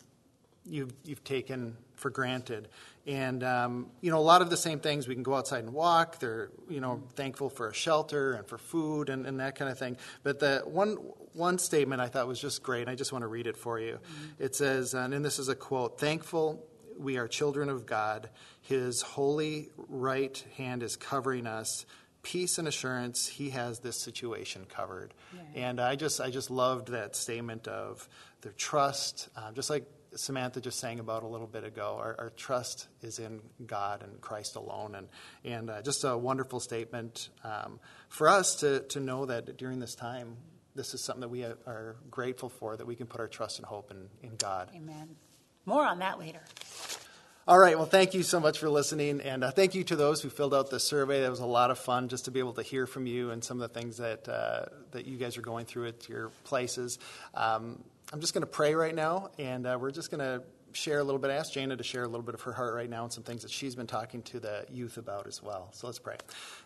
you've, 0.67 0.93
you've 1.05 1.25
taken 1.25 1.77
for 1.97 2.11
granted. 2.11 2.69
And, 3.07 3.43
um, 3.43 3.87
you 4.01 4.11
know, 4.11 4.19
a 4.19 4.21
lot 4.21 4.43
of 4.43 4.51
the 4.51 4.57
same 4.57 4.81
things. 4.81 5.09
We 5.09 5.15
can 5.15 5.23
go 5.23 5.35
outside 5.35 5.65
and 5.65 5.73
walk. 5.73 6.19
They're, 6.19 6.51
you 6.69 6.81
know, 6.81 7.03
thankful 7.15 7.51
for 7.51 7.69
a 7.69 7.75
shelter 7.75 8.33
and 8.33 8.47
for 8.47 8.59
food 8.59 9.09
and, 9.09 9.27
and 9.27 9.41
that 9.41 9.57
kind 9.57 9.71
of 9.71 9.79
thing. 9.79 9.97
But 10.23 10.39
the 10.39 10.63
one, 10.65 10.97
one 11.33 11.59
statement 11.59 12.01
I 12.01 12.09
thought 12.09 12.27
was 12.29 12.41
just 12.41 12.63
great. 12.63 12.89
I 12.89 12.95
just 12.95 13.13
want 13.13 13.23
to 13.23 13.29
read 13.29 13.47
it 13.47 13.57
for 13.57 13.81
you. 13.81 13.99
It 14.39 14.55
says, 14.55 14.95
and 14.95 15.25
this 15.25 15.39
is 15.39 15.49
a 15.49 15.55
quote 15.55 15.99
Thankful 15.99 16.65
we 17.01 17.17
are 17.17 17.27
children 17.27 17.69
of 17.69 17.87
God. 17.87 18.29
His 18.61 19.03
holy 19.03 19.71
right 19.89 20.43
hand 20.57 20.83
is 20.83 20.97
covering 20.97 21.47
us. 21.47 21.87
Peace 22.23 22.59
and 22.59 22.69
assurance, 22.69 23.27
He 23.27 23.51
has 23.51 23.79
this 23.79 23.99
situation 23.99 24.67
covered. 24.69 25.15
And 25.55 25.81
I 25.81 25.97
just, 25.97 26.21
I 26.21 26.31
just 26.31 26.51
loved 26.51 26.89
that 26.89 27.17
statement 27.17 27.67
of 27.67 28.07
their 28.43 28.53
trust, 28.53 29.31
uh, 29.37 29.53
just 29.53 29.71
like 29.71 29.85
Samantha 30.17 30.61
just 30.61 30.79
sang 30.79 31.01
about 31.01 31.23
a 31.23 31.27
little 31.27 31.47
bit 31.47 31.65
ago. 31.65 31.97
Our, 31.99 32.17
our 32.19 32.31
trust 32.31 32.89
is 33.03 33.19
in 33.19 33.41
God 33.67 34.03
and 34.03 34.21
Christ 34.21 34.57
alone, 34.57 34.95
and 34.95 35.09
and 35.45 35.71
uh, 35.71 35.83
just 35.83 36.05
a 36.05 36.17
wonderful 36.17 36.61
statement 36.61 37.29
um, 37.45 37.81
for 38.09 38.29
us 38.29 38.57
to 38.57 38.81
to 38.81 39.01
know 39.01 39.27
that 39.27 39.57
during 39.57 39.79
this 39.79 39.95
time, 39.95 40.37
this 40.75 40.95
is 40.95 41.03
something 41.03 41.23
that 41.23 41.29
we 41.29 41.45
are 41.45 41.97
grateful 42.11 42.49
for, 42.49 42.77
that 42.77 42.87
we 42.87 42.97
can 42.97 43.07
put 43.07 43.21
our 43.21 43.29
trust 43.29 43.59
and 43.59 43.67
hope 43.67 43.91
in 43.91 44.09
in 44.23 44.37
God. 44.37 44.71
Amen. 44.75 45.17
More 45.67 45.85
on 45.85 45.99
that 46.01 46.19
later. 46.19 46.41
All 47.49 47.59
right. 47.59 47.77
Well, 47.77 47.87
thank 47.87 48.15
you 48.15 48.23
so 48.23 48.39
much 48.39 48.59
for 48.59 48.69
listening, 48.69 49.21
and 49.23 49.43
uh, 49.43 49.51
thank 49.51 49.75
you 49.75 49.83
to 49.85 49.97
those 49.97 50.23
who 50.23 50.31
filled 50.31 50.55
out 50.55 50.71
the 50.71 50.79
survey. 50.79 51.23
That 51.23 51.31
was 51.31 51.41
a 51.41 51.47
lot 51.47 51.71
of 51.71 51.79
fun 51.79 52.09
just 52.09 52.27
to 52.27 52.31
be 52.31 52.39
able 52.39 52.53
to 52.53 52.63
hear 52.63 52.87
from 52.87 53.07
you 53.07 53.31
and 53.31 53.43
some 53.43 53.61
of 53.61 53.73
the 53.73 53.81
things 53.81 53.97
that 53.97 54.29
uh, 54.29 54.67
that 54.93 55.07
you 55.07 55.17
guys 55.17 55.37
are 55.37 55.43
going 55.43 55.67
through 55.67 55.89
at 55.89 56.09
your 56.09 56.29
places. 56.45 56.99
Um, 57.35 57.83
I'm 58.13 58.21
just 58.21 58.35
going 58.35 58.43
to 58.43 58.49
pray 58.49 58.75
right 58.75 58.95
now, 58.95 59.31
and 59.39 59.65
uh, 59.65 59.79
we're 59.81 59.93
just 59.93 60.11
going 60.11 60.19
to 60.19 60.43
share 60.73 60.99
a 60.99 61.05
little 61.05 61.21
bit. 61.21 61.31
Ask 61.31 61.53
Jana 61.53 61.77
to 61.77 61.85
share 61.85 62.03
a 62.03 62.09
little 62.09 62.25
bit 62.25 62.35
of 62.35 62.41
her 62.41 62.53
heart 62.53 62.75
right 62.75 62.91
now 62.91 63.05
and 63.05 63.13
some 63.13 63.23
things 63.23 63.43
that 63.43 63.53
she's 63.53 63.77
been 63.77 63.87
talking 63.87 64.23
to 64.23 64.41
the 64.41 64.65
youth 64.69 64.97
about 64.97 65.29
as 65.29 65.41
well. 65.41 65.69
So 65.73 65.87
let's 65.87 66.01
pray. 66.01 66.17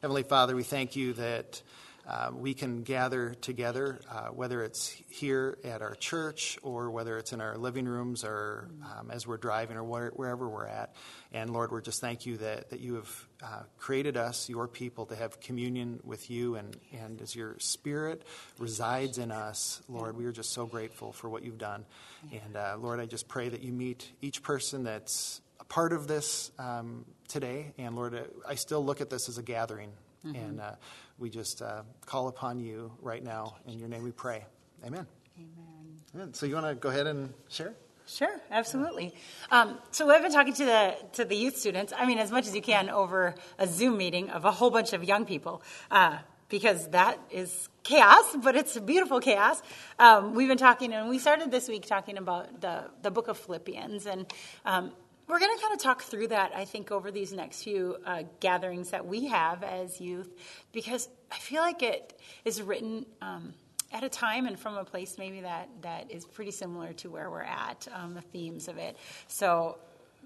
Heavenly 0.00 0.22
Father, 0.22 0.56
we 0.56 0.62
thank 0.62 0.96
you 0.96 1.12
that. 1.14 1.62
Uh, 2.06 2.30
we 2.34 2.52
can 2.52 2.82
gather 2.82 3.34
together, 3.34 3.98
uh, 4.10 4.26
whether 4.28 4.62
it's 4.62 4.88
here 5.08 5.56
at 5.64 5.80
our 5.80 5.94
church 5.94 6.58
or 6.62 6.90
whether 6.90 7.16
it's 7.16 7.32
in 7.32 7.40
our 7.40 7.56
living 7.56 7.86
rooms 7.86 8.24
or 8.24 8.68
um, 8.84 9.10
as 9.10 9.26
we're 9.26 9.38
driving 9.38 9.76
or 9.76 9.84
where, 9.84 10.10
wherever 10.10 10.46
we're 10.46 10.66
at. 10.66 10.94
And 11.32 11.50
Lord, 11.50 11.70
we're 11.70 11.80
just 11.80 12.02
thank 12.02 12.26
you 12.26 12.36
that, 12.38 12.70
that 12.70 12.80
you 12.80 12.96
have 12.96 13.28
uh, 13.42 13.62
created 13.78 14.18
us, 14.18 14.50
your 14.50 14.68
people, 14.68 15.06
to 15.06 15.16
have 15.16 15.40
communion 15.40 16.00
with 16.04 16.30
you. 16.30 16.56
And, 16.56 16.76
and 16.92 17.22
as 17.22 17.34
your 17.34 17.56
spirit 17.58 18.22
resides 18.58 19.16
in 19.16 19.32
us, 19.32 19.80
Lord, 19.88 20.16
we 20.16 20.26
are 20.26 20.32
just 20.32 20.52
so 20.52 20.66
grateful 20.66 21.12
for 21.12 21.30
what 21.30 21.42
you've 21.42 21.58
done. 21.58 21.86
And 22.30 22.56
uh, 22.56 22.76
Lord, 22.78 23.00
I 23.00 23.06
just 23.06 23.28
pray 23.28 23.48
that 23.48 23.62
you 23.62 23.72
meet 23.72 24.10
each 24.20 24.42
person 24.42 24.84
that's 24.84 25.40
a 25.58 25.64
part 25.64 25.94
of 25.94 26.06
this 26.06 26.50
um, 26.58 27.06
today. 27.28 27.72
And 27.78 27.96
Lord, 27.96 28.30
I 28.46 28.56
still 28.56 28.84
look 28.84 29.00
at 29.00 29.08
this 29.08 29.30
as 29.30 29.38
a 29.38 29.42
gathering. 29.42 29.90
And 30.24 30.58
uh, 30.58 30.72
we 31.18 31.30
just 31.30 31.62
uh, 31.62 31.82
call 32.06 32.28
upon 32.28 32.58
you 32.58 32.92
right 33.00 33.22
now. 33.22 33.56
In 33.66 33.78
your 33.78 33.88
name 33.88 34.02
we 34.02 34.12
pray. 34.12 34.44
Amen. 34.84 35.06
Amen. 35.38 36.00
Amen. 36.14 36.34
So 36.34 36.46
you 36.46 36.54
want 36.54 36.66
to 36.66 36.74
go 36.74 36.88
ahead 36.88 37.06
and 37.06 37.32
share? 37.48 37.74
Sure, 38.06 38.40
absolutely. 38.50 39.14
Um, 39.50 39.78
so 39.90 40.10
I've 40.10 40.22
been 40.22 40.32
talking 40.32 40.52
to 40.54 40.64
the 40.64 40.96
to 41.12 41.24
the 41.24 41.34
youth 41.34 41.56
students. 41.56 41.92
I 41.96 42.04
mean, 42.04 42.18
as 42.18 42.30
much 42.30 42.46
as 42.46 42.54
you 42.54 42.60
can 42.60 42.90
over 42.90 43.34
a 43.58 43.66
Zoom 43.66 43.96
meeting 43.96 44.28
of 44.28 44.44
a 44.44 44.52
whole 44.52 44.70
bunch 44.70 44.92
of 44.92 45.02
young 45.02 45.24
people, 45.24 45.62
uh, 45.90 46.18
because 46.50 46.88
that 46.88 47.18
is 47.30 47.68
chaos, 47.82 48.36
but 48.42 48.56
it's 48.56 48.76
a 48.76 48.80
beautiful 48.82 49.20
chaos. 49.20 49.62
Um, 49.98 50.34
we've 50.34 50.48
been 50.48 50.58
talking, 50.58 50.92
and 50.92 51.08
we 51.08 51.18
started 51.18 51.50
this 51.50 51.66
week 51.66 51.86
talking 51.86 52.18
about 52.18 52.60
the 52.60 52.90
the 53.00 53.10
book 53.10 53.28
of 53.28 53.38
Philippians, 53.38 54.04
and 54.04 54.26
um, 54.66 54.92
we're 55.26 55.38
going 55.38 55.56
to 55.56 55.62
kind 55.62 55.74
of 55.74 55.80
talk 55.80 56.02
through 56.02 56.28
that. 56.28 56.52
I 56.54 56.64
think 56.64 56.90
over 56.90 57.10
these 57.10 57.32
next 57.32 57.62
few 57.62 57.96
uh, 58.04 58.24
gatherings 58.40 58.90
that 58.90 59.06
we 59.06 59.26
have 59.26 59.62
as 59.62 60.00
youth, 60.00 60.32
because 60.72 61.08
I 61.30 61.36
feel 61.36 61.62
like 61.62 61.82
it 61.82 62.18
is 62.44 62.62
written. 62.62 63.06
Um, 63.20 63.54
at 63.92 64.02
a 64.02 64.08
time 64.08 64.46
and 64.46 64.58
from 64.58 64.76
a 64.76 64.84
place 64.84 65.18
maybe 65.18 65.42
that 65.42 65.68
that 65.82 66.10
is 66.10 66.24
pretty 66.24 66.50
similar 66.50 66.92
to 66.94 67.08
where 67.08 67.30
we're 67.30 67.42
at 67.42 67.86
um, 67.92 68.14
the 68.14 68.20
themes 68.20 68.66
of 68.66 68.76
it 68.76 68.96
so 69.28 69.78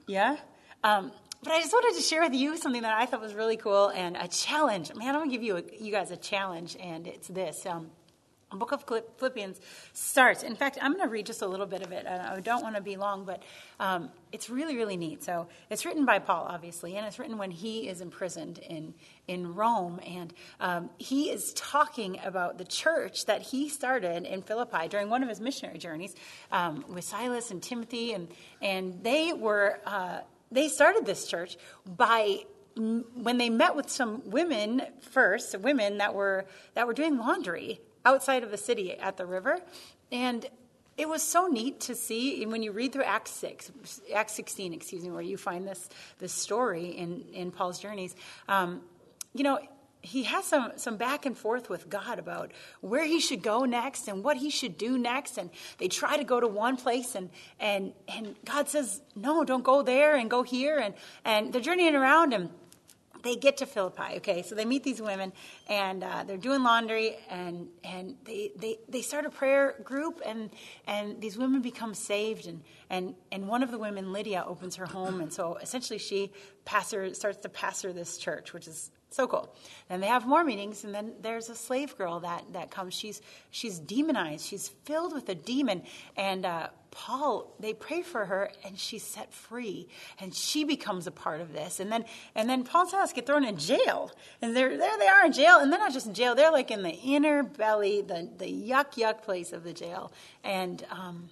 yeah 0.06 0.38
um, 0.84 1.12
but 1.42 1.52
I 1.52 1.60
just 1.60 1.72
wanted 1.72 1.96
to 1.96 2.02
share 2.02 2.22
with 2.22 2.34
you 2.34 2.56
something 2.56 2.82
that 2.82 2.96
I 2.96 3.06
thought 3.06 3.20
was 3.20 3.34
really 3.34 3.56
cool 3.56 3.88
and 3.88 4.16
a 4.16 4.26
challenge. 4.26 4.92
Man, 4.94 5.08
I'm 5.08 5.20
going 5.20 5.30
to 5.30 5.36
give 5.36 5.42
you, 5.42 5.56
a, 5.58 5.62
you 5.80 5.92
guys 5.92 6.10
a 6.10 6.16
challenge, 6.16 6.76
and 6.80 7.06
it's 7.06 7.28
this. 7.28 7.64
Book 8.50 8.72
of 8.72 8.84
Philippians 9.18 9.60
starts. 9.92 10.42
In 10.42 10.56
fact, 10.56 10.78
I'm 10.80 10.92
going 10.92 11.04
to 11.04 11.10
read 11.10 11.26
just 11.26 11.42
a 11.42 11.46
little 11.46 11.66
bit 11.66 11.82
of 11.82 11.92
it. 11.92 12.06
I 12.06 12.40
don't 12.40 12.62
want 12.62 12.76
to 12.76 12.80
be 12.80 12.96
long, 12.96 13.24
but 13.26 13.42
um, 13.78 14.10
it's 14.32 14.48
really, 14.48 14.76
really 14.76 14.96
neat. 14.96 15.22
So 15.22 15.48
it's 15.68 15.84
written 15.84 16.06
by 16.06 16.18
Paul, 16.18 16.46
obviously, 16.48 16.96
and 16.96 17.06
it's 17.06 17.18
written 17.18 17.36
when 17.36 17.50
he 17.50 17.88
is 17.88 18.00
imprisoned 18.00 18.58
in 18.58 18.94
in 19.26 19.54
Rome, 19.54 20.00
and 20.06 20.32
um, 20.58 20.88
he 20.96 21.30
is 21.30 21.52
talking 21.52 22.18
about 22.24 22.56
the 22.56 22.64
church 22.64 23.26
that 23.26 23.42
he 23.42 23.68
started 23.68 24.24
in 24.24 24.40
Philippi 24.40 24.88
during 24.88 25.10
one 25.10 25.22
of 25.22 25.28
his 25.28 25.38
missionary 25.38 25.76
journeys 25.76 26.14
um, 26.50 26.82
with 26.88 27.04
Silas 27.04 27.50
and 27.50 27.62
Timothy, 27.62 28.14
and 28.14 28.28
and 28.62 29.04
they 29.04 29.34
were 29.34 29.78
uh, 29.84 30.20
they 30.50 30.68
started 30.68 31.04
this 31.04 31.26
church 31.26 31.58
by 31.86 32.44
when 32.76 33.38
they 33.38 33.50
met 33.50 33.76
with 33.76 33.90
some 33.90 34.22
women 34.30 34.82
first, 35.00 35.58
women 35.58 35.98
that 35.98 36.14
were 36.14 36.46
that 36.74 36.86
were 36.86 36.94
doing 36.94 37.18
laundry 37.18 37.80
outside 38.04 38.42
of 38.42 38.50
the 38.50 38.56
city 38.56 38.98
at 38.98 39.16
the 39.16 39.26
river. 39.26 39.58
And 40.10 40.48
it 40.98 41.08
was 41.08 41.22
so 41.22 41.46
neat 41.46 41.80
to 41.80 41.94
see 41.94 42.42
and 42.42 42.50
when 42.50 42.62
you 42.62 42.72
read 42.72 42.92
through 42.92 43.04
acts 43.04 43.30
6 43.30 43.70
acts 44.12 44.32
16 44.34 44.74
excuse 44.74 45.04
me 45.04 45.10
where 45.10 45.22
you 45.22 45.36
find 45.36 45.66
this 45.66 45.88
this 46.18 46.32
story 46.32 46.86
in 46.86 47.24
in 47.32 47.52
paul's 47.52 47.78
journeys 47.78 48.16
um, 48.48 48.82
you 49.32 49.44
know 49.44 49.60
he 50.00 50.24
has 50.24 50.44
some 50.44 50.72
some 50.76 50.96
back 50.96 51.24
and 51.24 51.38
forth 51.38 51.70
with 51.70 51.88
god 51.88 52.18
about 52.18 52.52
where 52.80 53.04
he 53.04 53.20
should 53.20 53.42
go 53.42 53.64
next 53.64 54.08
and 54.08 54.22
what 54.22 54.36
he 54.36 54.50
should 54.50 54.76
do 54.76 54.98
next 54.98 55.38
and 55.38 55.50
they 55.78 55.88
try 55.88 56.16
to 56.16 56.24
go 56.24 56.40
to 56.40 56.48
one 56.48 56.76
place 56.76 57.14
and 57.14 57.30
and 57.60 57.92
and 58.08 58.34
god 58.44 58.68
says 58.68 59.00
no 59.14 59.44
don't 59.44 59.64
go 59.64 59.82
there 59.82 60.16
and 60.16 60.28
go 60.28 60.42
here 60.42 60.78
and 60.78 60.94
and 61.24 61.52
they're 61.52 61.60
journeying 61.60 61.94
around 61.94 62.32
and 62.32 62.50
they 63.22 63.36
get 63.36 63.58
to 63.58 63.66
Philippi, 63.66 64.16
okay? 64.16 64.42
So 64.42 64.54
they 64.54 64.64
meet 64.64 64.82
these 64.82 65.00
women 65.00 65.32
and 65.68 66.02
uh, 66.04 66.24
they're 66.24 66.36
doing 66.36 66.62
laundry 66.62 67.16
and, 67.30 67.68
and 67.84 68.16
they, 68.24 68.52
they, 68.56 68.78
they 68.88 69.02
start 69.02 69.26
a 69.26 69.30
prayer 69.30 69.74
group 69.82 70.20
and, 70.24 70.50
and 70.86 71.20
these 71.20 71.36
women 71.36 71.60
become 71.62 71.94
saved. 71.94 72.46
And, 72.46 72.62
and, 72.90 73.14
and 73.32 73.48
one 73.48 73.62
of 73.62 73.70
the 73.70 73.78
women, 73.78 74.12
Lydia, 74.12 74.44
opens 74.46 74.76
her 74.76 74.86
home. 74.86 75.20
And 75.20 75.32
so 75.32 75.56
essentially 75.56 75.98
she 75.98 76.32
pastor, 76.64 77.12
starts 77.14 77.38
to 77.38 77.48
pastor 77.48 77.92
this 77.92 78.18
church, 78.18 78.52
which 78.52 78.68
is 78.68 78.90
so 79.10 79.26
cool. 79.26 79.54
Then 79.88 80.00
they 80.00 80.06
have 80.06 80.26
more 80.26 80.44
meetings, 80.44 80.84
and 80.84 80.94
then 80.94 81.12
there's 81.22 81.48
a 81.48 81.54
slave 81.54 81.96
girl 81.96 82.20
that, 82.20 82.44
that 82.52 82.70
comes. 82.70 82.94
She's 82.94 83.22
she's 83.50 83.78
demonized. 83.78 84.44
She's 84.44 84.68
filled 84.84 85.14
with 85.14 85.28
a 85.30 85.34
demon, 85.34 85.82
and 86.16 86.44
uh, 86.44 86.68
Paul 86.90 87.54
they 87.58 87.72
pray 87.72 88.02
for 88.02 88.26
her, 88.26 88.50
and 88.64 88.78
she's 88.78 89.02
set 89.02 89.32
free, 89.32 89.88
and 90.20 90.34
she 90.34 90.64
becomes 90.64 91.06
a 91.06 91.10
part 91.10 91.40
of 91.40 91.54
this. 91.54 91.80
And 91.80 91.90
then 91.90 92.04
and 92.34 92.50
then 92.50 92.64
Paul 92.64 92.82
and 92.82 92.90
Silas 92.90 93.12
get 93.14 93.26
thrown 93.26 93.44
in 93.44 93.56
jail, 93.56 94.10
and 94.42 94.54
they're 94.54 94.76
there 94.76 94.98
they 94.98 95.08
are 95.08 95.24
in 95.24 95.32
jail, 95.32 95.58
and 95.58 95.72
they're 95.72 95.80
not 95.80 95.94
just 95.94 96.06
in 96.06 96.14
jail; 96.14 96.34
they're 96.34 96.52
like 96.52 96.70
in 96.70 96.82
the 96.82 96.94
inner 96.94 97.42
belly, 97.42 98.02
the 98.02 98.28
the 98.36 98.46
yuck 98.46 98.94
yuck 98.94 99.22
place 99.22 99.52
of 99.52 99.64
the 99.64 99.72
jail, 99.72 100.12
and. 100.44 100.84
Um, 100.90 101.30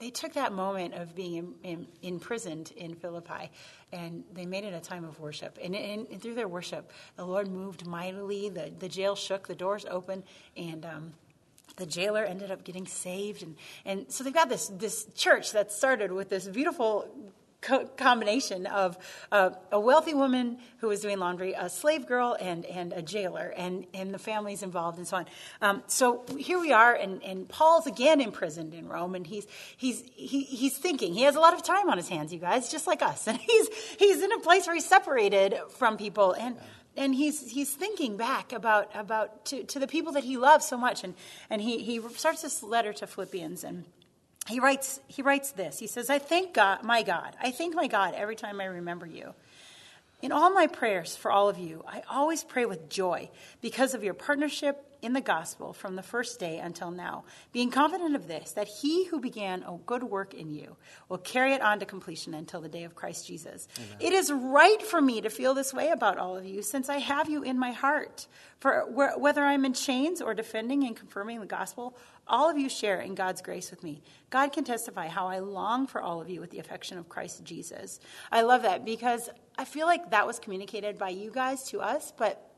they 0.00 0.10
took 0.10 0.34
that 0.34 0.52
moment 0.52 0.94
of 0.94 1.14
being 1.14 1.36
in, 1.36 1.54
in, 1.62 1.86
imprisoned 2.02 2.72
in 2.76 2.94
Philippi 2.94 3.50
and 3.92 4.24
they 4.32 4.46
made 4.46 4.64
it 4.64 4.74
a 4.74 4.80
time 4.80 5.04
of 5.04 5.18
worship. 5.18 5.58
And, 5.62 5.74
and, 5.74 6.06
and, 6.08 6.20
through 6.20 6.34
their 6.34 6.48
worship, 6.48 6.92
the 7.16 7.24
Lord 7.24 7.48
moved 7.48 7.86
mightily. 7.86 8.48
The, 8.48 8.72
the 8.78 8.88
jail 8.88 9.14
shook, 9.14 9.48
the 9.48 9.54
doors 9.54 9.86
opened, 9.88 10.24
and 10.56 10.84
um, 10.84 11.12
the 11.76 11.86
jailer 11.86 12.24
ended 12.24 12.50
up 12.50 12.64
getting 12.64 12.86
saved. 12.86 13.42
And, 13.42 13.56
and 13.84 14.12
so 14.12 14.24
they've 14.24 14.34
got 14.34 14.48
this, 14.48 14.68
this 14.68 15.06
church 15.14 15.52
that 15.52 15.72
started 15.72 16.12
with 16.12 16.28
this 16.28 16.46
beautiful 16.46 17.08
co- 17.60 17.86
combination 17.96 18.66
of 18.66 18.98
uh, 19.32 19.50
a 19.72 19.80
wealthy 19.80 20.14
woman 20.14 20.58
who 20.78 20.88
was 20.88 21.00
doing 21.00 21.18
laundry, 21.18 21.54
a 21.54 21.68
slave 21.68 22.06
girl, 22.06 22.36
and, 22.40 22.64
and 22.66 22.92
a 22.92 23.02
jailer, 23.02 23.52
and, 23.56 23.86
and 23.94 24.14
the 24.14 24.18
families 24.18 24.62
involved, 24.62 24.98
and 24.98 25.06
so 25.06 25.18
on. 25.18 25.26
Um, 25.60 25.82
so 25.86 26.24
here 26.38 26.60
we 26.60 26.72
are, 26.72 26.94
and, 26.94 27.22
and 27.22 27.48
Paul's 27.48 27.86
again 27.86 28.20
imprisoned 28.20 28.74
in 28.74 28.88
Rome, 28.88 29.14
and 29.14 29.26
he's, 29.26 29.46
he's, 29.76 30.02
he, 30.14 30.42
he's 30.44 30.76
thinking. 30.76 31.14
He 31.14 31.22
has 31.22 31.36
a 31.36 31.40
lot 31.40 31.54
of 31.54 31.62
time 31.62 31.88
on 31.88 31.96
his 31.96 32.08
hands, 32.08 32.32
you 32.32 32.38
guys, 32.38 32.70
just 32.70 32.86
like 32.86 33.02
us. 33.02 33.26
And 33.38 33.38
he's, 33.38 33.68
he's 33.98 34.22
in 34.22 34.32
a 34.32 34.38
place 34.38 34.66
where 34.66 34.74
he's 34.74 34.86
separated 34.86 35.54
from 35.76 35.98
people. 35.98 36.32
And 36.32 36.56
and 36.96 37.14
he's 37.14 37.50
he's 37.50 37.72
thinking 37.72 38.16
back 38.16 38.52
about 38.52 38.90
about 38.94 39.44
to, 39.46 39.62
to 39.64 39.78
the 39.78 39.86
people 39.86 40.12
that 40.12 40.24
he 40.24 40.36
loves 40.36 40.66
so 40.66 40.76
much 40.76 41.04
and 41.04 41.14
and 41.48 41.62
he 41.62 41.78
he 41.78 42.00
starts 42.16 42.42
this 42.42 42.62
letter 42.62 42.92
to 42.94 43.06
Philippians 43.06 43.62
and 43.62 43.84
he 44.48 44.60
writes, 44.60 45.00
he 45.06 45.22
writes 45.22 45.52
this. 45.52 45.78
He 45.78 45.86
says, 45.86 46.10
I 46.10 46.18
thank 46.18 46.54
God, 46.54 46.82
my 46.82 47.02
God. 47.02 47.36
I 47.40 47.50
thank 47.50 47.74
my 47.74 47.86
God 47.86 48.14
every 48.14 48.36
time 48.36 48.60
I 48.60 48.64
remember 48.64 49.06
you. 49.06 49.34
In 50.20 50.32
all 50.32 50.50
my 50.50 50.66
prayers 50.66 51.14
for 51.14 51.30
all 51.30 51.48
of 51.48 51.58
you, 51.58 51.84
I 51.86 52.02
always 52.10 52.42
pray 52.42 52.64
with 52.64 52.88
joy 52.88 53.30
because 53.60 53.94
of 53.94 54.02
your 54.02 54.14
partnership 54.14 54.84
in 55.00 55.12
the 55.12 55.20
gospel 55.20 55.72
from 55.72 55.94
the 55.94 56.02
first 56.02 56.40
day 56.40 56.58
until 56.58 56.90
now, 56.90 57.24
being 57.52 57.70
confident 57.70 58.16
of 58.16 58.26
this, 58.26 58.52
that 58.52 58.66
he 58.66 59.06
who 59.06 59.20
began 59.20 59.62
a 59.62 59.78
good 59.86 60.02
work 60.02 60.34
in 60.34 60.52
you 60.52 60.76
will 61.08 61.18
carry 61.18 61.52
it 61.52 61.62
on 61.62 61.78
to 61.78 61.86
completion 61.86 62.34
until 62.34 62.60
the 62.60 62.68
day 62.68 62.82
of 62.82 62.96
Christ 62.96 63.26
Jesus. 63.26 63.68
Amen. 63.76 63.96
It 64.00 64.12
is 64.12 64.32
right 64.32 64.82
for 64.82 65.00
me 65.00 65.20
to 65.20 65.30
feel 65.30 65.54
this 65.54 65.72
way 65.72 65.90
about 65.90 66.18
all 66.18 66.36
of 66.36 66.44
you, 66.44 66.62
since 66.62 66.88
I 66.88 66.98
have 66.98 67.28
you 67.28 67.44
in 67.44 67.58
my 67.58 67.70
heart. 67.70 68.26
For 68.58 68.86
whether 68.90 69.44
I'm 69.44 69.64
in 69.64 69.72
chains 69.72 70.20
or 70.20 70.34
defending 70.34 70.82
and 70.82 70.96
confirming 70.96 71.38
the 71.38 71.46
gospel, 71.46 71.96
all 72.28 72.50
of 72.50 72.58
you 72.58 72.68
share 72.68 73.00
in 73.00 73.14
God's 73.14 73.40
grace 73.40 73.70
with 73.70 73.82
me. 73.82 74.02
God 74.30 74.52
can 74.52 74.64
testify 74.64 75.08
how 75.08 75.26
I 75.26 75.38
long 75.38 75.86
for 75.86 76.00
all 76.00 76.20
of 76.20 76.28
you 76.28 76.40
with 76.40 76.50
the 76.50 76.58
affection 76.58 76.98
of 76.98 77.08
Christ 77.08 77.44
Jesus. 77.44 78.00
I 78.30 78.42
love 78.42 78.62
that 78.62 78.84
because 78.84 79.30
I 79.56 79.64
feel 79.64 79.86
like 79.86 80.10
that 80.10 80.26
was 80.26 80.38
communicated 80.38 80.98
by 80.98 81.10
you 81.10 81.30
guys 81.30 81.64
to 81.70 81.80
us, 81.80 82.12
but 82.16 82.52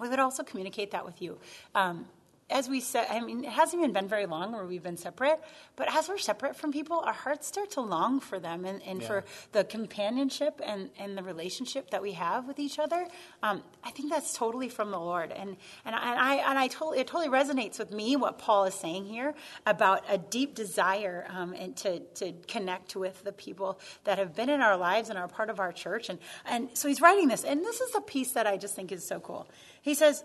we 0.00 0.08
would 0.08 0.18
also 0.18 0.42
communicate 0.42 0.90
that 0.90 1.04
with 1.04 1.22
you. 1.22 1.38
Um, 1.74 2.06
as 2.54 2.68
we 2.68 2.78
said, 2.78 3.08
I 3.10 3.20
mean, 3.20 3.44
it 3.44 3.50
hasn't 3.50 3.82
even 3.82 3.92
been 3.92 4.06
very 4.06 4.26
long 4.26 4.52
where 4.52 4.64
we've 4.64 4.82
been 4.82 4.96
separate, 4.96 5.40
but 5.74 5.92
as 5.92 6.08
we're 6.08 6.18
separate 6.18 6.54
from 6.54 6.72
people, 6.72 7.00
our 7.00 7.12
hearts 7.12 7.48
start 7.48 7.72
to 7.72 7.80
long 7.80 8.20
for 8.20 8.38
them 8.38 8.64
and, 8.64 8.80
and 8.84 9.02
yeah. 9.02 9.06
for 9.08 9.24
the 9.50 9.64
companionship 9.64 10.60
and, 10.64 10.88
and 10.96 11.18
the 11.18 11.24
relationship 11.24 11.90
that 11.90 12.00
we 12.00 12.12
have 12.12 12.46
with 12.46 12.60
each 12.60 12.78
other. 12.78 13.08
Um, 13.42 13.64
I 13.82 13.90
think 13.90 14.08
that's 14.08 14.34
totally 14.34 14.68
from 14.68 14.92
the 14.92 15.00
Lord. 15.00 15.32
And, 15.32 15.56
and, 15.84 15.96
I, 15.96 16.10
and 16.10 16.20
I, 16.20 16.34
and 16.50 16.58
I 16.58 16.68
totally, 16.68 17.00
it 17.00 17.08
totally 17.08 17.28
resonates 17.28 17.80
with 17.80 17.90
me 17.90 18.14
what 18.14 18.38
Paul 18.38 18.66
is 18.66 18.74
saying 18.74 19.06
here 19.06 19.34
about 19.66 20.04
a 20.08 20.16
deep 20.16 20.54
desire 20.54 21.26
um, 21.30 21.54
and 21.58 21.76
to, 21.78 21.98
to 21.98 22.34
connect 22.46 22.94
with 22.94 23.24
the 23.24 23.32
people 23.32 23.80
that 24.04 24.18
have 24.18 24.36
been 24.36 24.48
in 24.48 24.60
our 24.60 24.76
lives 24.76 25.10
and 25.10 25.18
are 25.18 25.26
part 25.26 25.50
of 25.50 25.58
our 25.58 25.72
church. 25.72 26.08
And, 26.08 26.20
and 26.46 26.68
so 26.74 26.86
he's 26.86 27.00
writing 27.00 27.26
this. 27.26 27.42
And 27.42 27.64
this 27.64 27.80
is 27.80 27.96
a 27.96 28.00
piece 28.00 28.30
that 28.32 28.46
I 28.46 28.58
just 28.58 28.76
think 28.76 28.92
is 28.92 29.04
so 29.04 29.18
cool. 29.18 29.48
He 29.82 29.94
says, 29.94 30.22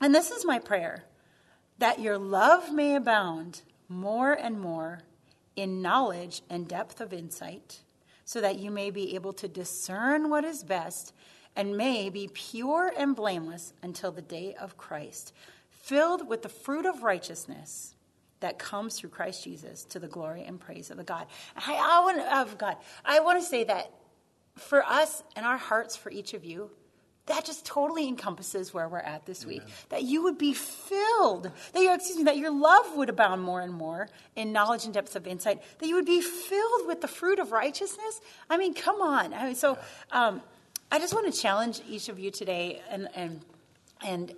and 0.00 0.14
this 0.14 0.30
is 0.30 0.44
my 0.44 0.60
prayer 0.60 1.04
that 1.80 1.98
your 1.98 2.18
love 2.18 2.72
may 2.72 2.94
abound 2.94 3.62
more 3.88 4.32
and 4.32 4.60
more 4.60 5.00
in 5.56 5.82
knowledge 5.82 6.42
and 6.48 6.68
depth 6.68 7.00
of 7.00 7.12
insight, 7.12 7.80
so 8.24 8.40
that 8.40 8.58
you 8.58 8.70
may 8.70 8.90
be 8.90 9.14
able 9.14 9.32
to 9.32 9.48
discern 9.48 10.30
what 10.30 10.44
is 10.44 10.62
best 10.62 11.12
and 11.56 11.76
may 11.76 12.08
be 12.08 12.28
pure 12.32 12.92
and 12.96 13.16
blameless 13.16 13.72
until 13.82 14.12
the 14.12 14.22
day 14.22 14.54
of 14.60 14.76
Christ, 14.76 15.34
filled 15.70 16.28
with 16.28 16.42
the 16.42 16.48
fruit 16.48 16.86
of 16.86 17.02
righteousness 17.02 17.94
that 18.38 18.58
comes 18.58 18.98
through 18.98 19.10
Christ 19.10 19.42
Jesus 19.44 19.84
to 19.86 19.98
the 19.98 20.06
glory 20.06 20.44
and 20.44 20.60
praise 20.60 20.90
of 20.90 20.96
the 20.96 21.04
God. 21.04 21.26
I, 21.56 21.74
I 21.74 22.04
want 22.04 22.18
of 22.20 22.52
oh, 22.52 22.56
God. 22.56 22.76
I 23.04 23.20
want 23.20 23.40
to 23.40 23.44
say 23.44 23.64
that 23.64 23.90
for 24.56 24.84
us 24.84 25.22
and 25.34 25.44
our 25.44 25.58
hearts 25.58 25.96
for 25.96 26.10
each 26.10 26.34
of 26.34 26.44
you, 26.44 26.70
that 27.30 27.44
just 27.44 27.64
totally 27.64 28.08
encompasses 28.08 28.74
where 28.74 28.88
we're 28.88 28.98
at 28.98 29.24
this 29.24 29.46
week. 29.46 29.62
That 29.88 30.02
you 30.02 30.24
would 30.24 30.36
be 30.36 30.52
filled, 30.52 31.48
that 31.72 31.80
your 31.80 31.94
excuse 31.94 32.18
me, 32.18 32.24
that 32.24 32.36
your 32.36 32.50
love 32.50 32.96
would 32.96 33.08
abound 33.08 33.42
more 33.42 33.60
and 33.60 33.72
more 33.72 34.08
in 34.34 34.52
knowledge 34.52 34.84
and 34.84 34.92
depths 34.92 35.14
of 35.14 35.28
insight, 35.28 35.62
that 35.78 35.86
you 35.86 35.94
would 35.94 36.06
be 36.06 36.20
filled 36.20 36.88
with 36.88 37.00
the 37.00 37.06
fruit 37.06 37.38
of 37.38 37.52
righteousness. 37.52 38.20
I 38.50 38.56
mean, 38.56 38.74
come 38.74 39.00
on. 39.00 39.32
I 39.32 39.46
mean, 39.46 39.54
so 39.54 39.78
um, 40.10 40.42
I 40.90 40.98
just 40.98 41.14
want 41.14 41.32
to 41.32 41.40
challenge 41.40 41.80
each 41.88 42.08
of 42.08 42.18
you 42.18 42.32
today, 42.32 42.82
and 42.90 43.08
and 43.14 43.40
and 44.04 44.32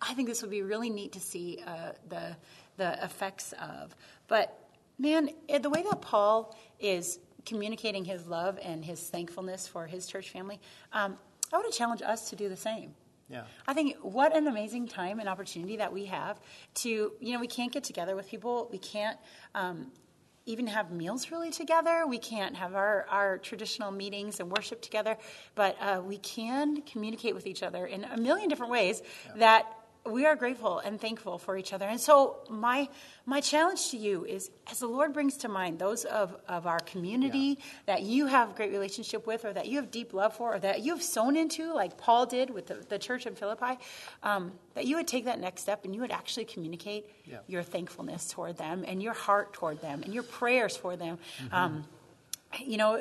I 0.00 0.14
think 0.14 0.26
this 0.26 0.40
would 0.40 0.50
be 0.50 0.62
really 0.62 0.88
neat 0.88 1.12
to 1.12 1.20
see 1.20 1.62
uh, 1.66 1.92
the 2.08 2.36
the 2.78 3.04
effects 3.04 3.52
of. 3.60 3.94
But 4.28 4.58
man, 4.98 5.28
eh, 5.50 5.58
the 5.58 5.68
way 5.68 5.82
that 5.82 6.00
Paul 6.00 6.56
is 6.78 7.18
communicating 7.44 8.06
his 8.06 8.26
love 8.26 8.58
and 8.62 8.82
his 8.82 9.00
thankfulness 9.10 9.68
for 9.68 9.86
his 9.86 10.06
church 10.06 10.30
family. 10.30 10.58
Um, 10.94 11.18
I 11.52 11.56
want 11.56 11.72
to 11.72 11.76
challenge 11.76 12.02
us 12.02 12.30
to 12.30 12.36
do 12.36 12.48
the 12.48 12.56
same. 12.56 12.94
Yeah. 13.28 13.44
I 13.66 13.74
think 13.74 13.96
what 14.02 14.36
an 14.36 14.48
amazing 14.48 14.88
time 14.88 15.20
and 15.20 15.28
opportunity 15.28 15.76
that 15.76 15.92
we 15.92 16.06
have 16.06 16.40
to, 16.76 17.12
you 17.20 17.32
know, 17.32 17.38
we 17.38 17.46
can't 17.46 17.72
get 17.72 17.84
together 17.84 18.16
with 18.16 18.28
people. 18.28 18.68
We 18.72 18.78
can't 18.78 19.18
um, 19.54 19.92
even 20.46 20.66
have 20.66 20.90
meals 20.90 21.30
really 21.30 21.50
together. 21.50 22.06
We 22.08 22.18
can't 22.18 22.56
have 22.56 22.74
our, 22.74 23.06
our 23.08 23.38
traditional 23.38 23.92
meetings 23.92 24.40
and 24.40 24.50
worship 24.50 24.82
together, 24.82 25.16
but 25.54 25.76
uh, 25.80 26.02
we 26.04 26.18
can 26.18 26.82
communicate 26.82 27.34
with 27.34 27.46
each 27.46 27.62
other 27.62 27.86
in 27.86 28.04
a 28.04 28.16
million 28.16 28.48
different 28.48 28.72
ways 28.72 29.02
yeah. 29.26 29.32
that 29.36 29.76
we 30.06 30.24
are 30.24 30.34
grateful 30.34 30.78
and 30.78 31.00
thankful 31.00 31.38
for 31.38 31.56
each 31.56 31.72
other. 31.72 31.86
And 31.86 32.00
so 32.00 32.38
my 32.48 32.88
my 33.26 33.40
challenge 33.40 33.90
to 33.90 33.96
you 33.96 34.24
is 34.24 34.50
as 34.70 34.78
the 34.78 34.86
Lord 34.86 35.12
brings 35.12 35.36
to 35.38 35.48
mind 35.48 35.78
those 35.78 36.04
of, 36.04 36.34
of 36.48 36.66
our 36.66 36.80
community 36.80 37.58
yeah. 37.58 37.64
that 37.86 38.02
you 38.02 38.26
have 38.26 38.56
great 38.56 38.72
relationship 38.72 39.26
with 39.26 39.44
or 39.44 39.52
that 39.52 39.68
you 39.68 39.76
have 39.76 39.90
deep 39.90 40.12
love 40.12 40.34
for 40.34 40.54
or 40.54 40.58
that 40.58 40.80
you 40.80 40.92
have 40.92 41.02
sown 41.02 41.36
into, 41.36 41.72
like 41.72 41.96
Paul 41.98 42.26
did 42.26 42.50
with 42.50 42.66
the, 42.66 42.74
the 42.88 42.98
church 42.98 43.26
in 43.26 43.34
Philippi, 43.34 43.78
um, 44.22 44.52
that 44.74 44.86
you 44.86 44.96
would 44.96 45.06
take 45.06 45.26
that 45.26 45.38
next 45.38 45.62
step 45.62 45.84
and 45.84 45.94
you 45.94 46.00
would 46.00 46.10
actually 46.10 46.46
communicate 46.46 47.08
yeah. 47.24 47.38
your 47.46 47.62
thankfulness 47.62 48.30
toward 48.30 48.56
them 48.56 48.84
and 48.86 49.02
your 49.02 49.14
heart 49.14 49.52
toward 49.52 49.80
them 49.80 50.02
and 50.02 50.12
your 50.12 50.24
prayers 50.24 50.76
for 50.76 50.96
them. 50.96 51.18
Mm-hmm. 51.44 51.54
Um, 51.54 51.84
you 52.58 52.78
know, 52.78 53.00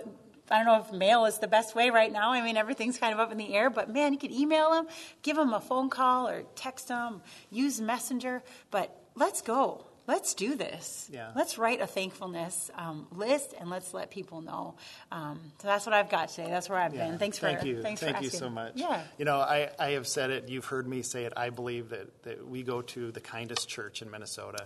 I 0.52 0.58
don't 0.58 0.66
know 0.66 0.80
if 0.80 0.92
mail 0.92 1.26
is 1.26 1.40
the 1.40 1.48
best 1.48 1.76
way 1.76 1.90
right 1.90 2.12
now. 2.12 2.32
I 2.32 2.42
mean, 2.42 2.58
everything's 2.58 2.98
kind 2.98 3.14
of 3.14 3.20
up 3.20 3.32
in 3.32 3.38
the 3.38 3.54
air, 3.54 3.70
but 3.70 3.92
man, 3.92 4.14
you 4.14 4.20
could 4.20 4.32
email 4.32 4.72
them, 4.72 4.88
give 5.22 5.36
them 5.36 5.54
a 5.54 5.60
phone 5.60 5.90
call 5.90 6.28
or 6.28 6.44
text 6.56 6.88
them, 6.88 7.22
use 7.52 7.80
Messenger, 7.80 8.44
but 8.72 8.96
let's 9.16 9.42
go. 9.42 9.86
Let's 10.10 10.34
do 10.34 10.56
this. 10.56 11.08
Yeah. 11.14 11.30
Let's 11.36 11.60
write 11.60 11.82
a 11.82 11.86
thankfulness 11.86 12.72
um, 12.74 13.06
list 13.12 13.54
and 13.60 13.70
let's 13.70 13.94
let 13.94 14.10
people 14.10 14.42
know. 14.42 14.74
Um, 15.12 15.40
so 15.62 15.68
that's 15.68 15.86
what 15.86 15.94
I've 15.94 16.10
got 16.10 16.30
today. 16.30 16.50
That's 16.50 16.68
where 16.68 16.80
I've 16.80 16.96
yeah. 16.96 17.10
been. 17.12 17.20
Thanks 17.20 17.38
for 17.38 17.46
thank 17.46 17.64
you. 17.64 17.84
Thanks 17.84 18.02
thank 18.02 18.18
for 18.18 18.24
you 18.24 18.32
so 18.32 18.50
much. 18.50 18.74
Yeah. 18.76 19.04
You 19.20 19.26
know, 19.26 19.38
I, 19.38 19.70
I 19.78 19.92
have 19.92 20.08
said 20.08 20.32
it. 20.32 20.50
You've 20.50 20.66
heard 20.66 20.88
me 20.88 21.04
say 21.04 21.26
it. 21.26 21.34
I 21.38 21.52
believe 21.52 21.90
that, 21.90 22.24
that 22.24 22.48
we 22.48 22.64
go 22.64 22.82
to 22.82 23.12
the 23.12 23.20
kindest 23.20 23.70
church 23.70 24.02
in 24.02 24.10
Minnesota. 24.10 24.66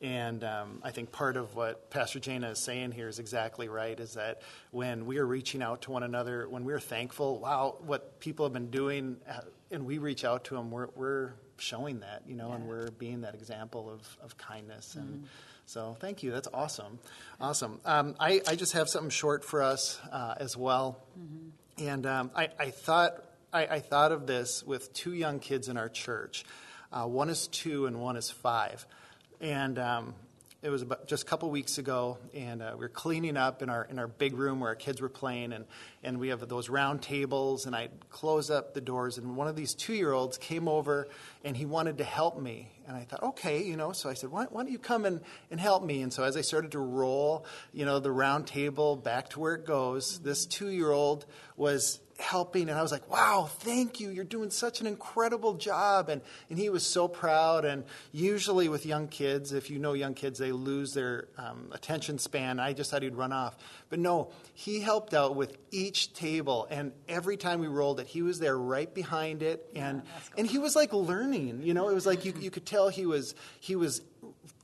Yeah. 0.00 0.08
And 0.10 0.42
um, 0.42 0.80
I 0.82 0.90
think 0.90 1.12
part 1.12 1.36
of 1.36 1.54
what 1.54 1.88
Pastor 1.90 2.18
Jana 2.18 2.50
is 2.50 2.58
saying 2.58 2.90
here 2.90 3.06
is 3.06 3.20
exactly 3.20 3.68
right 3.68 4.00
is 4.00 4.14
that 4.14 4.42
when 4.72 5.06
we 5.06 5.18
are 5.18 5.26
reaching 5.26 5.62
out 5.62 5.82
to 5.82 5.92
one 5.92 6.02
another, 6.02 6.48
when 6.48 6.64
we're 6.64 6.80
thankful, 6.80 7.38
wow, 7.38 7.76
what 7.86 8.18
people 8.18 8.44
have 8.44 8.52
been 8.52 8.70
doing, 8.70 9.18
uh, 9.28 9.42
and 9.70 9.86
we 9.86 9.98
reach 9.98 10.24
out 10.24 10.42
to 10.46 10.56
them, 10.56 10.72
we're, 10.72 10.88
we're 10.96 11.34
showing 11.60 12.00
that, 12.00 12.22
you 12.26 12.34
know, 12.34 12.48
yeah. 12.48 12.56
and 12.56 12.68
we're 12.68 12.90
being 12.92 13.22
that 13.22 13.34
example 13.34 13.90
of, 13.90 14.16
of 14.22 14.36
kindness. 14.36 14.94
And 14.94 15.08
mm-hmm. 15.08 15.24
so 15.66 15.96
thank 16.00 16.22
you. 16.22 16.30
That's 16.30 16.48
awesome. 16.52 16.98
Awesome. 17.40 17.80
Um, 17.84 18.14
I, 18.18 18.40
I 18.46 18.56
just 18.56 18.72
have 18.72 18.88
something 18.88 19.10
short 19.10 19.44
for 19.44 19.62
us 19.62 20.00
uh, 20.10 20.34
as 20.38 20.56
well. 20.56 21.02
Mm-hmm. 21.18 21.86
And 21.86 22.06
um, 22.06 22.30
I, 22.34 22.48
I 22.58 22.70
thought 22.70 23.24
I, 23.52 23.66
I, 23.66 23.80
thought 23.80 24.12
of 24.12 24.26
this 24.26 24.62
with 24.62 24.92
two 24.92 25.12
young 25.12 25.40
kids 25.40 25.68
in 25.68 25.76
our 25.76 25.88
church. 25.88 26.44
Uh, 26.92 27.06
one 27.06 27.30
is 27.30 27.48
two 27.48 27.86
and 27.86 28.00
one 28.00 28.16
is 28.16 28.30
five. 28.30 28.86
And 29.40 29.78
um, 29.78 30.14
it 30.62 30.68
was 30.68 30.82
about 30.82 31.06
just 31.06 31.22
a 31.22 31.26
couple 31.26 31.50
weeks 31.50 31.78
ago, 31.78 32.18
and 32.34 32.60
uh, 32.60 32.72
we 32.74 32.80
were 32.80 32.88
cleaning 32.90 33.36
up 33.38 33.62
in 33.62 33.70
our 33.70 33.84
in 33.84 33.98
our 33.98 34.06
big 34.06 34.34
room 34.34 34.60
where 34.60 34.68
our 34.68 34.76
kids 34.76 35.00
were 35.00 35.08
playing, 35.08 35.52
and 35.52 35.64
and 36.02 36.20
we 36.20 36.28
have 36.28 36.46
those 36.48 36.68
round 36.68 37.00
tables, 37.00 37.64
and 37.64 37.74
I 37.74 37.88
close 38.10 38.50
up 38.50 38.74
the 38.74 38.82
doors, 38.82 39.16
and 39.16 39.36
one 39.36 39.48
of 39.48 39.56
these 39.56 39.74
two 39.74 39.94
year 39.94 40.12
olds 40.12 40.36
came 40.36 40.68
over, 40.68 41.08
and 41.44 41.56
he 41.56 41.64
wanted 41.64 41.98
to 41.98 42.04
help 42.04 42.38
me, 42.38 42.68
and 42.90 42.98
I 42.98 43.04
thought, 43.04 43.22
okay, 43.22 43.62
you 43.62 43.76
know, 43.76 43.92
so 43.92 44.10
I 44.10 44.14
said, 44.14 44.30
why, 44.30 44.46
why 44.50 44.62
don't 44.62 44.72
you 44.72 44.78
come 44.78 45.04
and, 45.04 45.20
and 45.50 45.60
help 45.60 45.84
me? 45.84 46.02
And 46.02 46.12
so 46.12 46.24
as 46.24 46.36
I 46.36 46.40
started 46.40 46.72
to 46.72 46.80
roll, 46.80 47.46
you 47.72 47.84
know, 47.84 48.00
the 48.00 48.10
round 48.10 48.48
table 48.48 48.96
back 48.96 49.28
to 49.30 49.40
where 49.40 49.54
it 49.54 49.64
goes, 49.64 50.18
this 50.18 50.44
two 50.44 50.70
year 50.70 50.90
old 50.90 51.24
was 51.56 52.00
helping 52.18 52.68
and 52.68 52.78
i 52.78 52.82
was 52.82 52.92
like 52.92 53.10
wow 53.10 53.48
thank 53.60 53.98
you. 54.00 54.10
You're 54.10 54.24
doing 54.24 54.50
such 54.50 54.80
an 54.80 54.86
incredible 54.86 55.54
job. 55.54 56.08
And, 56.08 56.20
and 56.48 56.58
he 56.58 56.68
was 56.68 56.86
so 56.86 57.08
proud. 57.08 57.64
And 57.64 57.84
usually 58.12 58.68
with 58.68 58.84
young 58.84 59.08
kids 59.08 59.52
if 59.52 59.70
you 59.70 59.78
know 59.78 59.92
young 59.92 60.14
kids 60.14 60.38
they 60.38 60.52
lose 60.52 60.92
their 60.92 61.28
um, 61.38 61.70
attention 61.72 62.18
span. 62.18 62.60
I 62.60 62.72
just 62.72 62.90
thought 62.90 63.02
he'd 63.02 63.14
run 63.14 63.32
off 63.32 63.56
but 63.90 63.98
no 63.98 64.30
he 64.54 64.80
helped 64.80 65.12
out 65.12 65.36
with 65.36 65.56
each 65.70 66.12
table 66.14 66.66
and 66.70 66.92
every 67.08 67.36
time 67.36 67.60
we 67.60 67.66
rolled 67.66 68.00
it 68.00 68.06
he 68.06 68.22
was 68.22 68.38
there 68.38 68.56
right 68.56 68.94
behind 68.94 69.42
it 69.42 69.68
and 69.76 69.98
yeah, 69.98 70.12
cool. 70.30 70.38
and 70.38 70.46
he 70.46 70.58
was 70.58 70.74
like 70.74 70.92
learning 70.92 71.60
you 71.62 71.74
know 71.74 71.88
it 71.88 71.94
was 71.94 72.06
like 72.06 72.24
you, 72.24 72.32
you 72.40 72.50
could 72.50 72.64
tell 72.64 72.88
he 72.88 73.04
was 73.04 73.34
he 73.60 73.76
was 73.76 74.00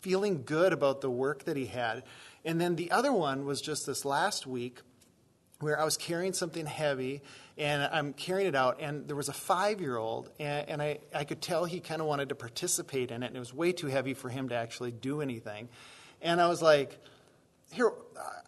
feeling 0.00 0.42
good 0.44 0.72
about 0.72 1.02
the 1.02 1.10
work 1.10 1.44
that 1.44 1.56
he 1.56 1.66
had 1.66 2.02
and 2.44 2.58
then 2.60 2.76
the 2.76 2.90
other 2.90 3.12
one 3.12 3.44
was 3.44 3.60
just 3.60 3.86
this 3.86 4.04
last 4.04 4.46
week 4.46 4.80
where 5.60 5.80
I 5.80 5.84
was 5.84 5.96
carrying 5.96 6.32
something 6.32 6.66
heavy 6.66 7.22
and 7.58 7.82
I'm 7.82 8.12
carrying 8.12 8.48
it 8.48 8.54
out, 8.54 8.80
and 8.80 9.08
there 9.08 9.16
was 9.16 9.30
a 9.30 9.32
five 9.32 9.80
year 9.80 9.96
old, 9.96 10.30
and, 10.38 10.68
and, 10.68 10.82
I, 10.82 10.98
I 11.14 11.24
could 11.24 11.40
tell 11.40 11.64
he 11.64 11.80
kind 11.80 12.02
of 12.02 12.06
wanted 12.06 12.28
to 12.28 12.34
participate 12.34 13.10
in 13.10 13.22
it, 13.22 13.26
and 13.28 13.36
it 13.36 13.38
was 13.38 13.54
way 13.54 13.72
too 13.72 13.86
heavy 13.86 14.12
for 14.12 14.28
him 14.28 14.50
to 14.50 14.54
actually 14.54 14.92
do 14.92 15.22
anything. 15.22 15.70
And 16.20 16.40
I 16.40 16.48
was 16.48 16.60
like, 16.60 16.98
Here, 17.76 17.92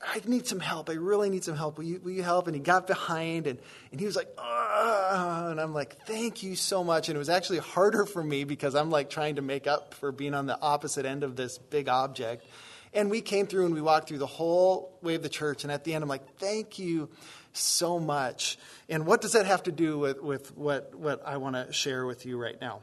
I 0.03 0.21
need 0.25 0.47
some 0.47 0.61
help. 0.61 0.89
I 0.89 0.95
really 0.95 1.29
need 1.29 1.45
some 1.45 1.55
help. 1.55 1.77
Will 1.77 1.85
you, 1.85 2.01
will 2.03 2.13
you 2.13 2.23
help? 2.23 2.47
And 2.47 2.57
he 2.57 2.63
got 2.63 2.87
behind, 2.87 3.47
and, 3.47 3.59
and 3.91 4.01
he 4.01 4.07
was 4.07 4.17
like, 4.17 4.29
and 4.39 5.61
I'm 5.61 5.75
like, 5.75 6.07
Thank 6.07 6.43
you 6.43 6.57
so 6.57 6.83
much. 6.83 7.09
And 7.09 7.17
it 7.17 7.19
was 7.19 7.29
actually 7.29 7.59
harder 7.59 8.07
for 8.07 8.23
me 8.23 8.45
because 8.45 8.75
I'm 8.75 8.91
like 8.91 9.11
trying 9.11 9.37
to 9.37 9.43
make 9.43 9.67
up 9.67 9.95
for 9.95 10.11
being 10.13 10.35
on 10.35 10.47
the 10.47 10.59
opposite 10.61 11.05
end 11.05 11.25
of 11.25 11.37
this 11.37 11.59
big 11.59 11.89
object. 11.89 12.47
And 12.95 13.11
we 13.11 13.21
came 13.21 13.47
through 13.47 13.67
and 13.67 13.75
we 13.75 13.83
walked 13.83 14.09
through 14.09 14.19
the 14.19 14.27
whole 14.27 14.99
way 15.03 15.15
of 15.15 15.23
the 15.23 15.29
church. 15.29 15.63
And 15.63 15.73
at 15.73 15.85
the 15.85 15.95
end, 15.95 16.03
I'm 16.03 16.09
like, 16.09 16.39
thank 16.39 16.79
you 16.79 17.11
so 17.53 18.01
much. 18.01 18.59
And 18.89 19.05
what 19.05 19.21
does 19.21 19.33
that 19.33 19.45
have 19.45 19.65
to 19.65 19.73
do 19.73 19.99
with, 19.99 20.23
with 20.23 20.57
what, 20.57 20.95
what 20.95 21.27
I 21.27 21.37
want 21.37 21.57
to 21.57 21.73
share 21.73 22.07
with 22.07 22.25
you 22.25 22.41
right 22.41 22.59
now? 22.61 22.81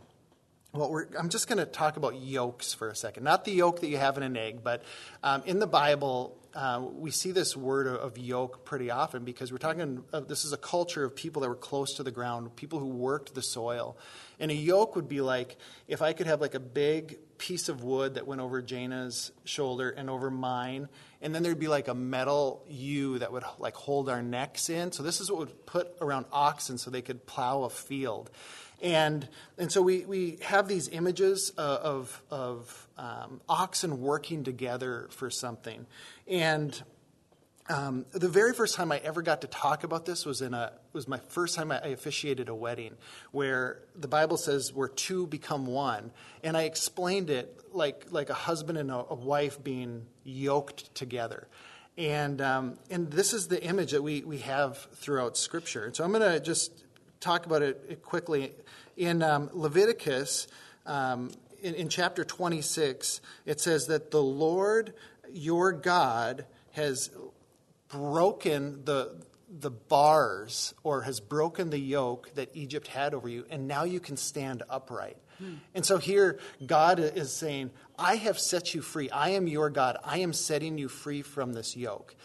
Well, 0.75 1.05
I'm 1.17 1.29
just 1.29 1.47
going 1.47 1.59
to 1.59 1.65
talk 1.65 1.95
about 1.95 2.19
yokes 2.19 2.73
for 2.73 2.89
a 2.89 2.95
second. 2.95 3.23
Not 3.23 3.45
the 3.45 3.51
yolk 3.51 3.79
that 3.79 3.87
you 3.87 3.95
have 3.95 4.17
in 4.17 4.23
an 4.23 4.35
egg, 4.35 4.59
but 4.61 4.83
um, 5.23 5.41
in 5.45 5.59
the 5.59 5.67
Bible, 5.67 6.37
uh, 6.53 6.83
we 6.83 7.11
see 7.11 7.31
this 7.31 7.55
word 7.55 7.87
of, 7.87 7.95
of 7.95 8.17
yoke 8.17 8.65
pretty 8.65 8.91
often 8.91 9.23
because 9.23 9.53
we're 9.53 9.57
talking, 9.57 10.03
uh, 10.11 10.19
this 10.19 10.43
is 10.43 10.51
a 10.51 10.57
culture 10.57 11.05
of 11.05 11.15
people 11.15 11.41
that 11.43 11.47
were 11.47 11.55
close 11.55 11.93
to 11.93 12.03
the 12.03 12.11
ground, 12.11 12.57
people 12.57 12.79
who 12.79 12.89
worked 12.89 13.33
the 13.35 13.41
soil. 13.41 13.97
And 14.37 14.51
a 14.51 14.53
yoke 14.53 14.97
would 14.97 15.07
be 15.07 15.21
like 15.21 15.55
if 15.87 16.01
I 16.01 16.11
could 16.11 16.27
have 16.27 16.41
like 16.41 16.55
a 16.55 16.59
big 16.59 17.19
piece 17.37 17.69
of 17.69 17.83
wood 17.83 18.15
that 18.15 18.27
went 18.27 18.41
over 18.41 18.61
Jana's 18.61 19.31
shoulder 19.45 19.89
and 19.89 20.09
over 20.09 20.29
mine, 20.29 20.89
and 21.21 21.33
then 21.33 21.41
there'd 21.41 21.59
be 21.59 21.69
like 21.69 21.87
a 21.87 21.95
metal 21.95 22.65
U 22.67 23.19
that 23.19 23.31
would 23.31 23.43
like 23.59 23.75
hold 23.75 24.09
our 24.09 24.21
necks 24.21 24.69
in. 24.69 24.91
So 24.91 25.03
this 25.03 25.21
is 25.21 25.31
what 25.31 25.39
would 25.39 25.65
put 25.65 25.95
around 26.01 26.25
oxen 26.33 26.77
so 26.77 26.91
they 26.91 27.01
could 27.01 27.25
plow 27.25 27.63
a 27.63 27.69
field. 27.69 28.29
And, 28.81 29.27
and 29.57 29.71
so 29.71 29.81
we, 29.81 30.05
we 30.05 30.37
have 30.41 30.67
these 30.67 30.87
images 30.89 31.51
uh, 31.57 31.79
of, 31.81 32.21
of 32.29 32.87
um, 32.97 33.41
oxen 33.47 34.01
working 34.01 34.43
together 34.43 35.07
for 35.11 35.29
something. 35.29 35.85
And 36.27 36.81
um, 37.67 38.05
the 38.11 38.29
very 38.29 38.53
first 38.53 38.75
time 38.75 38.91
I 38.91 38.99
ever 38.99 39.23
got 39.23 39.41
to 39.41 39.47
talk 39.47 39.83
about 39.83 40.05
this 40.05 40.23
was 40.23 40.41
in 40.41 40.53
a 40.53 40.73
was 40.93 41.07
my 41.07 41.17
first 41.29 41.55
time 41.55 41.71
I 41.71 41.87
officiated 41.87 42.47
a 42.47 42.53
wedding, 42.53 42.95
where 43.31 43.79
the 43.95 44.07
Bible 44.07 44.37
says 44.37 44.71
where 44.71 44.87
two 44.87 45.25
become 45.25 45.65
one, 45.65 46.11
and 46.43 46.55
I 46.55 46.63
explained 46.63 47.31
it 47.31 47.59
like 47.73 48.05
like 48.11 48.29
a 48.29 48.35
husband 48.35 48.77
and 48.77 48.91
a, 48.91 49.05
a 49.09 49.15
wife 49.15 49.63
being 49.63 50.05
yoked 50.23 50.93
together, 50.93 51.47
and 51.97 52.39
um, 52.39 52.77
and 52.91 53.09
this 53.09 53.33
is 53.33 53.47
the 53.47 53.63
image 53.63 53.93
that 53.93 54.03
we 54.03 54.23
we 54.23 54.37
have 54.39 54.77
throughout 54.93 55.35
Scripture. 55.35 55.85
And 55.85 55.95
so 55.95 56.03
I'm 56.03 56.11
going 56.11 56.21
to 56.21 56.39
just 56.39 56.84
talk 57.25 57.47
about 57.47 57.63
it 57.63 58.03
quickly 58.03 58.51
in 58.95 59.23
um, 59.23 59.49
Leviticus. 59.51 60.47
Um, 60.85 61.31
in, 61.61 61.73
in 61.73 61.89
chapter 61.89 62.23
26, 62.23 63.19
it 63.47 63.59
says 63.59 63.87
that 63.87 64.11
the 64.11 64.21
Lord 64.21 64.93
your 65.33 65.71
God 65.71 66.45
has 66.73 67.09
broken 67.89 68.85
the, 68.85 69.15
the 69.49 69.71
bars 69.71 70.75
or 70.83 71.01
has 71.01 71.19
broken 71.19 71.71
the 71.71 71.79
yoke 71.79 72.29
that 72.35 72.49
Egypt 72.53 72.87
had 72.87 73.15
over 73.15 73.27
you, 73.27 73.45
and 73.49 73.67
now 73.67 73.85
you 73.85 73.99
can 73.99 74.17
stand 74.17 74.61
upright. 74.69 75.17
Hmm. 75.39 75.55
And 75.73 75.83
so 75.83 75.97
here, 75.97 76.39
God 76.63 76.99
is 76.99 77.33
saying, 77.33 77.71
I 77.97 78.17
have 78.17 78.37
set 78.37 78.75
you 78.75 78.83
free. 78.83 79.09
I 79.09 79.29
am 79.29 79.47
your 79.47 79.71
God. 79.71 79.97
I 80.03 80.19
am 80.19 80.31
setting 80.31 80.77
you 80.77 80.89
free 80.89 81.23
from 81.23 81.53
this 81.53 81.75
yoke. 81.75 82.15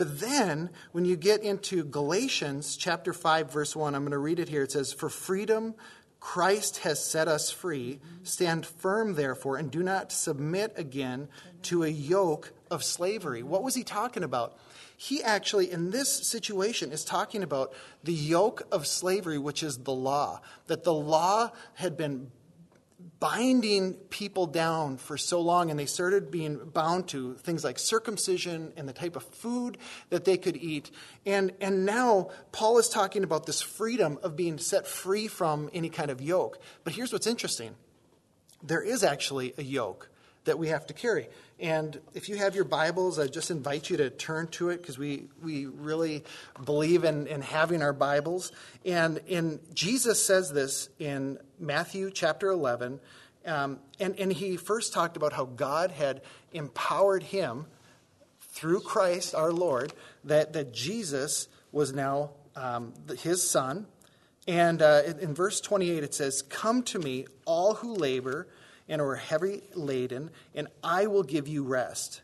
But 0.00 0.18
then, 0.18 0.70
when 0.92 1.04
you 1.04 1.14
get 1.14 1.42
into 1.42 1.84
Galatians 1.84 2.78
chapter 2.78 3.12
5, 3.12 3.52
verse 3.52 3.76
1, 3.76 3.94
I'm 3.94 4.00
going 4.00 4.12
to 4.12 4.18
read 4.18 4.38
it 4.38 4.48
here. 4.48 4.62
It 4.62 4.72
says, 4.72 4.94
For 4.94 5.10
freedom 5.10 5.74
Christ 6.20 6.78
has 6.78 7.04
set 7.04 7.28
us 7.28 7.50
free. 7.50 8.00
Stand 8.22 8.64
firm, 8.64 9.12
therefore, 9.12 9.58
and 9.58 9.70
do 9.70 9.82
not 9.82 10.10
submit 10.10 10.72
again 10.76 11.28
to 11.64 11.82
a 11.82 11.88
yoke 11.88 12.54
of 12.70 12.82
slavery. 12.82 13.42
What 13.42 13.62
was 13.62 13.74
he 13.74 13.84
talking 13.84 14.22
about? 14.22 14.56
he 15.02 15.22
actually, 15.22 15.70
in 15.70 15.92
this 15.92 16.10
situation, 16.10 16.92
is 16.92 17.06
talking 17.06 17.42
about 17.42 17.72
the 18.04 18.12
yoke 18.12 18.64
of 18.70 18.86
slavery, 18.86 19.38
which 19.38 19.62
is 19.62 19.78
the 19.78 19.94
law. 19.94 20.42
That 20.66 20.84
the 20.84 20.92
law 20.92 21.52
had 21.72 21.96
been 21.96 22.30
binding 23.20 23.92
people 24.08 24.46
down 24.46 24.96
for 24.96 25.18
so 25.18 25.42
long, 25.42 25.70
and 25.70 25.78
they 25.78 25.86
started 25.86 26.30
being 26.30 26.56
bound 26.56 27.06
to 27.08 27.34
things 27.34 27.62
like 27.62 27.78
circumcision 27.78 28.72
and 28.78 28.88
the 28.88 28.94
type 28.94 29.14
of 29.14 29.22
food 29.22 29.76
that 30.08 30.24
they 30.24 30.38
could 30.38 30.56
eat. 30.56 30.90
And, 31.26 31.52
and 31.60 31.84
now 31.84 32.30
Paul 32.50 32.78
is 32.78 32.88
talking 32.88 33.22
about 33.22 33.44
this 33.44 33.60
freedom 33.60 34.18
of 34.22 34.36
being 34.36 34.56
set 34.56 34.86
free 34.86 35.28
from 35.28 35.68
any 35.74 35.90
kind 35.90 36.10
of 36.10 36.22
yoke. 36.22 36.58
But 36.82 36.94
here's 36.94 37.12
what's 37.12 37.26
interesting 37.26 37.74
there 38.62 38.82
is 38.82 39.04
actually 39.04 39.54
a 39.56 39.62
yoke 39.62 40.10
that 40.44 40.58
we 40.58 40.68
have 40.68 40.86
to 40.86 40.94
carry. 40.94 41.28
And 41.60 42.00
if 42.14 42.30
you 42.30 42.36
have 42.36 42.54
your 42.54 42.64
Bibles, 42.64 43.18
I 43.18 43.26
just 43.26 43.50
invite 43.50 43.90
you 43.90 43.98
to 43.98 44.08
turn 44.08 44.48
to 44.48 44.70
it 44.70 44.78
because 44.78 44.98
we, 44.98 45.24
we 45.42 45.66
really 45.66 46.24
believe 46.64 47.04
in, 47.04 47.26
in 47.26 47.42
having 47.42 47.82
our 47.82 47.92
Bibles. 47.92 48.50
And 48.86 49.20
in 49.26 49.60
Jesus 49.74 50.24
says 50.24 50.50
this 50.50 50.88
in 50.98 51.38
Matthew 51.58 52.10
chapter 52.10 52.48
11. 52.48 52.98
Um, 53.44 53.78
and, 53.98 54.18
and 54.18 54.32
he 54.32 54.56
first 54.56 54.94
talked 54.94 55.18
about 55.18 55.34
how 55.34 55.44
God 55.44 55.90
had 55.90 56.22
empowered 56.52 57.24
him 57.24 57.66
through 58.40 58.80
Christ 58.80 59.34
our 59.34 59.52
Lord, 59.52 59.92
that, 60.24 60.54
that 60.54 60.72
Jesus 60.72 61.46
was 61.72 61.92
now 61.92 62.30
um, 62.56 62.94
his 63.18 63.48
son. 63.48 63.86
And 64.48 64.80
uh, 64.80 65.02
in, 65.06 65.18
in 65.18 65.34
verse 65.34 65.60
28, 65.60 66.02
it 66.02 66.14
says, 66.14 66.40
Come 66.40 66.82
to 66.84 66.98
me, 66.98 67.26
all 67.44 67.74
who 67.74 67.94
labor 67.94 68.48
and 68.90 69.00
are 69.00 69.14
heavy 69.14 69.62
laden, 69.74 70.30
and 70.54 70.68
I 70.84 71.06
will 71.06 71.22
give 71.22 71.48
you 71.48 71.62
rest. 71.62 72.20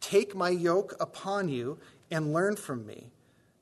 Take 0.00 0.34
my 0.34 0.48
yoke 0.48 0.96
upon 0.98 1.48
you 1.48 1.78
and 2.10 2.32
learn 2.32 2.56
from 2.56 2.86
me. 2.86 3.12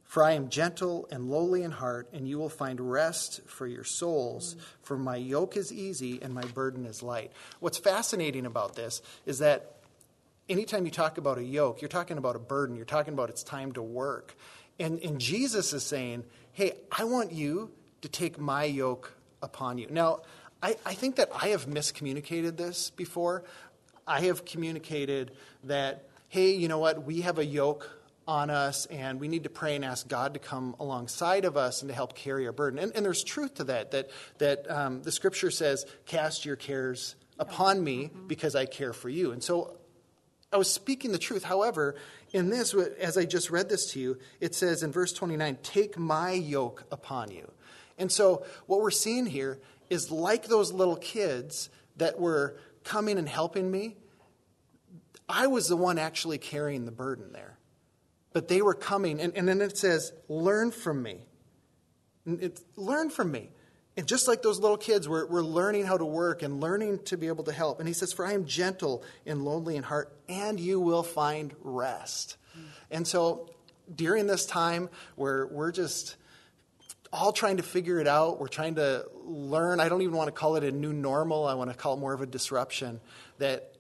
For 0.04 0.22
I 0.22 0.32
am 0.32 0.48
gentle 0.48 1.08
and 1.10 1.28
lowly 1.28 1.64
in 1.64 1.72
heart, 1.72 2.08
and 2.12 2.28
you 2.28 2.38
will 2.38 2.48
find 2.48 2.80
rest 2.80 3.40
for 3.48 3.66
your 3.66 3.82
souls. 3.82 4.54
For 4.82 4.96
my 4.96 5.16
yoke 5.16 5.56
is 5.56 5.72
easy 5.72 6.22
and 6.22 6.32
my 6.32 6.44
burden 6.44 6.86
is 6.86 7.02
light. 7.02 7.32
What's 7.58 7.78
fascinating 7.78 8.46
about 8.46 8.76
this 8.76 9.02
is 9.26 9.40
that 9.40 9.74
anytime 10.48 10.84
you 10.84 10.92
talk 10.92 11.18
about 11.18 11.38
a 11.38 11.42
yoke, 11.42 11.82
you're 11.82 11.88
talking 11.88 12.16
about 12.16 12.36
a 12.36 12.38
burden. 12.38 12.76
You're 12.76 12.84
talking 12.84 13.12
about 13.12 13.28
it's 13.28 13.42
time 13.42 13.72
to 13.72 13.82
work. 13.82 14.36
And, 14.78 15.00
and 15.00 15.20
Jesus 15.20 15.72
is 15.72 15.82
saying, 15.82 16.22
hey, 16.52 16.74
I 16.96 17.02
want 17.02 17.32
you 17.32 17.72
to 18.02 18.08
take 18.08 18.38
my 18.38 18.62
yoke 18.62 19.12
upon 19.42 19.78
you. 19.78 19.88
Now, 19.90 20.20
I, 20.64 20.76
I 20.86 20.94
think 20.94 21.16
that 21.16 21.28
I 21.30 21.48
have 21.48 21.66
miscommunicated 21.66 22.56
this 22.56 22.88
before. 22.88 23.44
I 24.06 24.20
have 24.22 24.46
communicated 24.46 25.32
that, 25.64 26.08
hey, 26.30 26.54
you 26.54 26.68
know 26.68 26.78
what, 26.78 27.04
we 27.04 27.20
have 27.20 27.38
a 27.38 27.44
yoke 27.44 28.00
on 28.26 28.48
us 28.48 28.86
and 28.86 29.20
we 29.20 29.28
need 29.28 29.42
to 29.42 29.50
pray 29.50 29.76
and 29.76 29.84
ask 29.84 30.08
God 30.08 30.32
to 30.32 30.40
come 30.40 30.74
alongside 30.80 31.44
of 31.44 31.58
us 31.58 31.82
and 31.82 31.90
to 31.90 31.94
help 31.94 32.14
carry 32.14 32.46
our 32.46 32.52
burden. 32.52 32.78
And, 32.78 32.96
and 32.96 33.04
there's 33.04 33.22
truth 33.22 33.56
to 33.56 33.64
that, 33.64 33.90
that, 33.90 34.10
that 34.38 34.70
um, 34.70 35.02
the 35.02 35.12
scripture 35.12 35.50
says, 35.50 35.84
cast 36.06 36.46
your 36.46 36.56
cares 36.56 37.14
upon 37.38 37.84
me 37.84 38.10
because 38.26 38.56
I 38.56 38.64
care 38.64 38.94
for 38.94 39.10
you. 39.10 39.32
And 39.32 39.44
so 39.44 39.76
I 40.50 40.56
was 40.56 40.72
speaking 40.72 41.12
the 41.12 41.18
truth. 41.18 41.44
However, 41.44 41.94
in 42.32 42.48
this, 42.48 42.72
as 42.72 43.18
I 43.18 43.26
just 43.26 43.50
read 43.50 43.68
this 43.68 43.92
to 43.92 44.00
you, 44.00 44.16
it 44.40 44.54
says 44.54 44.82
in 44.82 44.92
verse 44.92 45.12
29, 45.12 45.58
take 45.62 45.98
my 45.98 46.32
yoke 46.32 46.84
upon 46.90 47.32
you. 47.32 47.50
And 47.98 48.10
so 48.10 48.44
what 48.66 48.80
we're 48.80 48.90
seeing 48.90 49.26
here 49.26 49.58
is 49.90 50.10
like 50.10 50.46
those 50.46 50.72
little 50.72 50.96
kids 50.96 51.70
that 51.96 52.18
were 52.18 52.56
coming 52.84 53.18
and 53.18 53.28
helping 53.28 53.70
me. 53.70 53.96
I 55.28 55.46
was 55.46 55.68
the 55.68 55.76
one 55.76 55.98
actually 55.98 56.38
carrying 56.38 56.84
the 56.84 56.92
burden 56.92 57.32
there. 57.32 57.58
But 58.32 58.48
they 58.48 58.62
were 58.62 58.74
coming, 58.74 59.20
and, 59.20 59.34
and 59.36 59.48
then 59.48 59.60
it 59.60 59.78
says, 59.78 60.12
Learn 60.28 60.70
from 60.70 61.02
me. 61.02 61.20
It, 62.26 62.60
learn 62.76 63.10
from 63.10 63.30
me. 63.30 63.50
And 63.96 64.08
just 64.08 64.26
like 64.26 64.42
those 64.42 64.58
little 64.58 64.76
kids, 64.76 65.08
we're, 65.08 65.26
we're 65.26 65.42
learning 65.42 65.86
how 65.86 65.96
to 65.96 66.04
work 66.04 66.42
and 66.42 66.60
learning 66.60 67.04
to 67.04 67.16
be 67.16 67.28
able 67.28 67.44
to 67.44 67.52
help. 67.52 67.78
And 67.78 67.86
he 67.86 67.94
says, 67.94 68.12
For 68.12 68.26
I 68.26 68.32
am 68.32 68.44
gentle 68.44 69.04
and 69.24 69.44
lonely 69.44 69.76
in 69.76 69.84
heart, 69.84 70.12
and 70.28 70.58
you 70.58 70.80
will 70.80 71.04
find 71.04 71.54
rest. 71.62 72.36
Mm. 72.58 72.62
And 72.90 73.06
so 73.06 73.50
during 73.94 74.26
this 74.26 74.46
time 74.46 74.88
where 75.14 75.46
we're 75.46 75.70
just 75.70 76.16
all 77.14 77.32
trying 77.32 77.58
to 77.58 77.62
figure 77.62 78.00
it 78.00 78.08
out. 78.08 78.40
We're 78.40 78.48
trying 78.48 78.74
to 78.74 79.06
learn. 79.24 79.80
I 79.80 79.88
don't 79.88 80.02
even 80.02 80.16
want 80.16 80.28
to 80.28 80.32
call 80.32 80.56
it 80.56 80.64
a 80.64 80.72
new 80.72 80.92
normal. 80.92 81.46
I 81.46 81.54
want 81.54 81.70
to 81.70 81.76
call 81.76 81.94
it 81.94 82.00
more 82.00 82.12
of 82.12 82.20
a 82.20 82.26
disruption. 82.26 83.00
That 83.38 83.72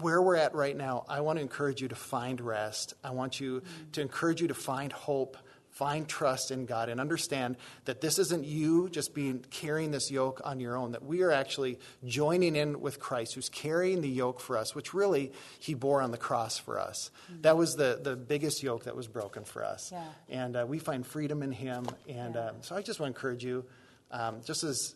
where 0.00 0.22
we're 0.22 0.36
at 0.36 0.54
right 0.54 0.76
now, 0.76 1.04
I 1.08 1.20
want 1.20 1.38
to 1.38 1.42
encourage 1.42 1.82
you 1.82 1.88
to 1.88 1.94
find 1.94 2.40
rest. 2.40 2.94
I 3.04 3.10
want 3.10 3.40
you 3.40 3.62
to 3.92 4.00
encourage 4.00 4.40
you 4.40 4.48
to 4.48 4.54
find 4.54 4.92
hope 4.92 5.36
Find 5.76 6.08
trust 6.08 6.50
in 6.50 6.64
God 6.64 6.88
and 6.88 6.98
understand 6.98 7.56
that 7.84 8.00
this 8.00 8.18
isn't 8.18 8.46
you 8.46 8.88
just 8.88 9.12
being 9.12 9.44
carrying 9.50 9.90
this 9.90 10.10
yoke 10.10 10.40
on 10.42 10.58
your 10.58 10.74
own, 10.74 10.92
that 10.92 11.04
we 11.04 11.20
are 11.20 11.30
actually 11.30 11.78
joining 12.02 12.56
in 12.56 12.80
with 12.80 12.98
Christ 12.98 13.34
who's 13.34 13.50
carrying 13.50 14.00
the 14.00 14.08
yoke 14.08 14.40
for 14.40 14.56
us, 14.56 14.74
which 14.74 14.94
really 14.94 15.32
he 15.58 15.74
bore 15.74 16.00
on 16.00 16.12
the 16.12 16.16
cross 16.16 16.56
for 16.56 16.80
us. 16.80 17.10
Mm-hmm. 17.30 17.42
That 17.42 17.58
was 17.58 17.74
the, 17.74 18.00
the 18.02 18.16
biggest 18.16 18.62
yoke 18.62 18.84
that 18.84 18.96
was 18.96 19.06
broken 19.06 19.44
for 19.44 19.62
us. 19.62 19.92
Yeah. 19.92 20.04
And 20.30 20.56
uh, 20.56 20.64
we 20.66 20.78
find 20.78 21.06
freedom 21.06 21.42
in 21.42 21.52
him. 21.52 21.84
And 22.08 22.36
yeah. 22.36 22.46
um, 22.46 22.54
so 22.62 22.74
I 22.74 22.80
just 22.80 22.98
want 22.98 23.14
to 23.14 23.18
encourage 23.18 23.44
you, 23.44 23.66
um, 24.10 24.36
just 24.46 24.64
as 24.64 24.94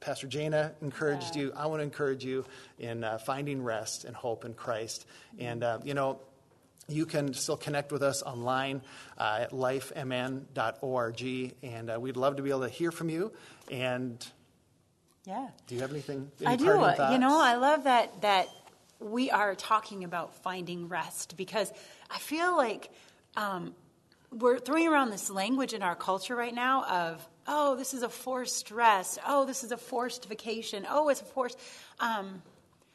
Pastor 0.00 0.26
Jana 0.26 0.72
encouraged 0.82 1.34
yeah. 1.34 1.44
you, 1.44 1.52
I 1.56 1.64
want 1.64 1.80
to 1.80 1.84
encourage 1.84 2.26
you 2.26 2.44
in 2.78 3.04
uh, 3.04 3.16
finding 3.16 3.64
rest 3.64 4.04
and 4.04 4.14
hope 4.14 4.44
in 4.44 4.52
Christ. 4.52 5.06
Mm-hmm. 5.36 5.46
And, 5.46 5.64
uh, 5.64 5.78
you 5.82 5.94
know, 5.94 6.20
you 6.88 7.06
can 7.06 7.32
still 7.34 7.56
connect 7.56 7.92
with 7.92 8.02
us 8.02 8.22
online 8.22 8.82
uh, 9.18 9.38
at 9.42 9.50
lifemn.org, 9.52 11.22
and 11.62 11.90
uh, 11.90 11.98
we'd 12.00 12.16
love 12.16 12.36
to 12.36 12.42
be 12.42 12.50
able 12.50 12.62
to 12.62 12.68
hear 12.68 12.90
from 12.90 13.08
you. 13.08 13.32
And 13.70 14.24
yeah, 15.24 15.48
do 15.66 15.74
you 15.74 15.80
have 15.80 15.90
anything? 15.90 16.30
Any 16.40 16.52
I 16.52 16.56
do. 16.56 16.64
You 17.12 17.18
know, 17.18 17.40
I 17.40 17.56
love 17.56 17.84
that 17.84 18.20
that 18.22 18.48
we 19.00 19.30
are 19.30 19.54
talking 19.54 20.04
about 20.04 20.34
finding 20.36 20.88
rest 20.88 21.36
because 21.36 21.72
I 22.10 22.18
feel 22.18 22.56
like 22.56 22.90
um, 23.36 23.74
we're 24.30 24.58
throwing 24.58 24.88
around 24.88 25.10
this 25.10 25.30
language 25.30 25.74
in 25.74 25.82
our 25.82 25.96
culture 25.96 26.36
right 26.36 26.54
now 26.54 26.84
of 26.84 27.28
oh, 27.46 27.76
this 27.76 27.94
is 27.94 28.02
a 28.02 28.08
forced 28.08 28.70
rest. 28.70 29.18
Oh, 29.26 29.44
this 29.44 29.64
is 29.64 29.72
a 29.72 29.76
forced 29.76 30.28
vacation. 30.28 30.86
Oh, 30.88 31.08
it's 31.08 31.20
a 31.20 31.24
forced. 31.24 31.58
Um, 32.00 32.42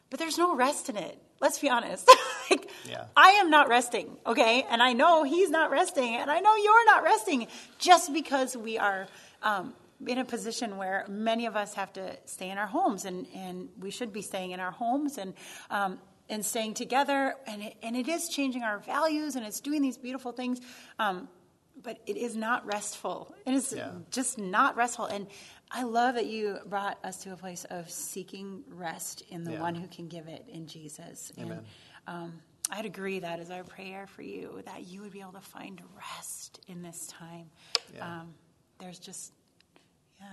but 0.10 0.20
there's 0.20 0.38
no 0.38 0.56
rest 0.56 0.90
in 0.90 0.98
it 0.98 1.20
let's 1.40 1.60
be 1.60 1.70
honest. 1.70 2.10
like, 2.50 2.70
yeah. 2.88 3.06
I 3.16 3.32
am 3.32 3.50
not 3.50 3.70
resting, 3.70 4.18
okay? 4.26 4.66
And 4.70 4.82
I 4.82 4.94
know 4.94 5.24
he's 5.24 5.50
not 5.50 5.72
resting, 5.72 6.16
and 6.16 6.30
I 6.30 6.40
know 6.40 6.56
you're 6.56 6.86
not 6.86 7.04
resting 7.04 7.48
just 7.78 8.14
because 8.14 8.56
we 8.56 8.78
are 8.78 9.08
um, 9.44 9.74
in 10.06 10.18
a 10.18 10.26
position 10.26 10.78
where 10.78 11.06
many 11.08 11.46
of 11.46 11.56
us 11.56 11.74
have 11.74 11.94
to 11.94 12.18
stay 12.26 12.50
in 12.50 12.58
our 12.58 12.68
homes, 12.68 13.06
and, 13.06 13.28
and 13.36 13.70
we 13.80 13.92
should 13.92 14.14
be 14.14 14.22
staying 14.22 14.52
in 14.52 14.60
our 14.60 14.72
homes 14.72 15.18
and, 15.18 15.34
um, 15.70 16.00
and 16.30 16.46
staying 16.46 16.74
together. 16.74 17.36
And 17.48 17.64
it, 17.64 17.76
and 17.82 17.96
it 17.96 18.08
is 18.08 18.30
changing 18.30 18.64
our 18.64 18.80
values, 18.80 19.36
and 19.36 19.46
it's 19.46 19.60
doing 19.60 19.82
these 19.82 19.98
beautiful 19.98 20.32
things. 20.32 20.60
Um, 20.98 21.28
but 21.82 21.98
it 22.06 22.18
is 22.18 22.36
not 22.36 22.66
restful. 22.66 23.34
It 23.46 23.54
is 23.54 23.74
yeah. 23.76 23.92
just 24.12 24.38
not 24.38 24.76
restful. 24.76 25.06
And 25.06 25.28
I 25.72 25.84
love 25.84 26.16
that 26.16 26.26
you 26.26 26.58
brought 26.66 26.98
us 27.04 27.18
to 27.24 27.34
a 27.34 27.36
place 27.36 27.66
of 27.70 27.90
seeking 27.90 28.64
rest 28.70 29.24
in 29.30 29.44
the 29.44 29.54
yeah. 29.54 29.62
one 29.62 29.76
who 29.76 29.88
can 29.88 30.08
give 30.08 30.28
it 30.28 30.46
in 30.48 30.66
Jesus. 30.66 31.32
Amen. 31.38 31.60
And 32.08 32.16
um, 32.16 32.34
I'd 32.72 32.86
agree 32.86 33.20
that 33.20 33.40
is 33.40 33.52
our 33.52 33.64
prayer 33.64 34.08
for 34.08 34.22
you 34.22 34.62
that 34.66 34.88
you 34.88 35.02
would 35.02 35.12
be 35.12 35.22
able 35.22 35.34
to 35.34 35.42
find 35.42 35.82
rest 35.96 36.60
in 36.68 36.82
this 36.82 37.08
time. 37.08 37.50
Yeah. 37.96 38.22
Um, 38.22 38.34
there's 38.80 39.00
just 39.00 39.34
yeah. 40.20 40.28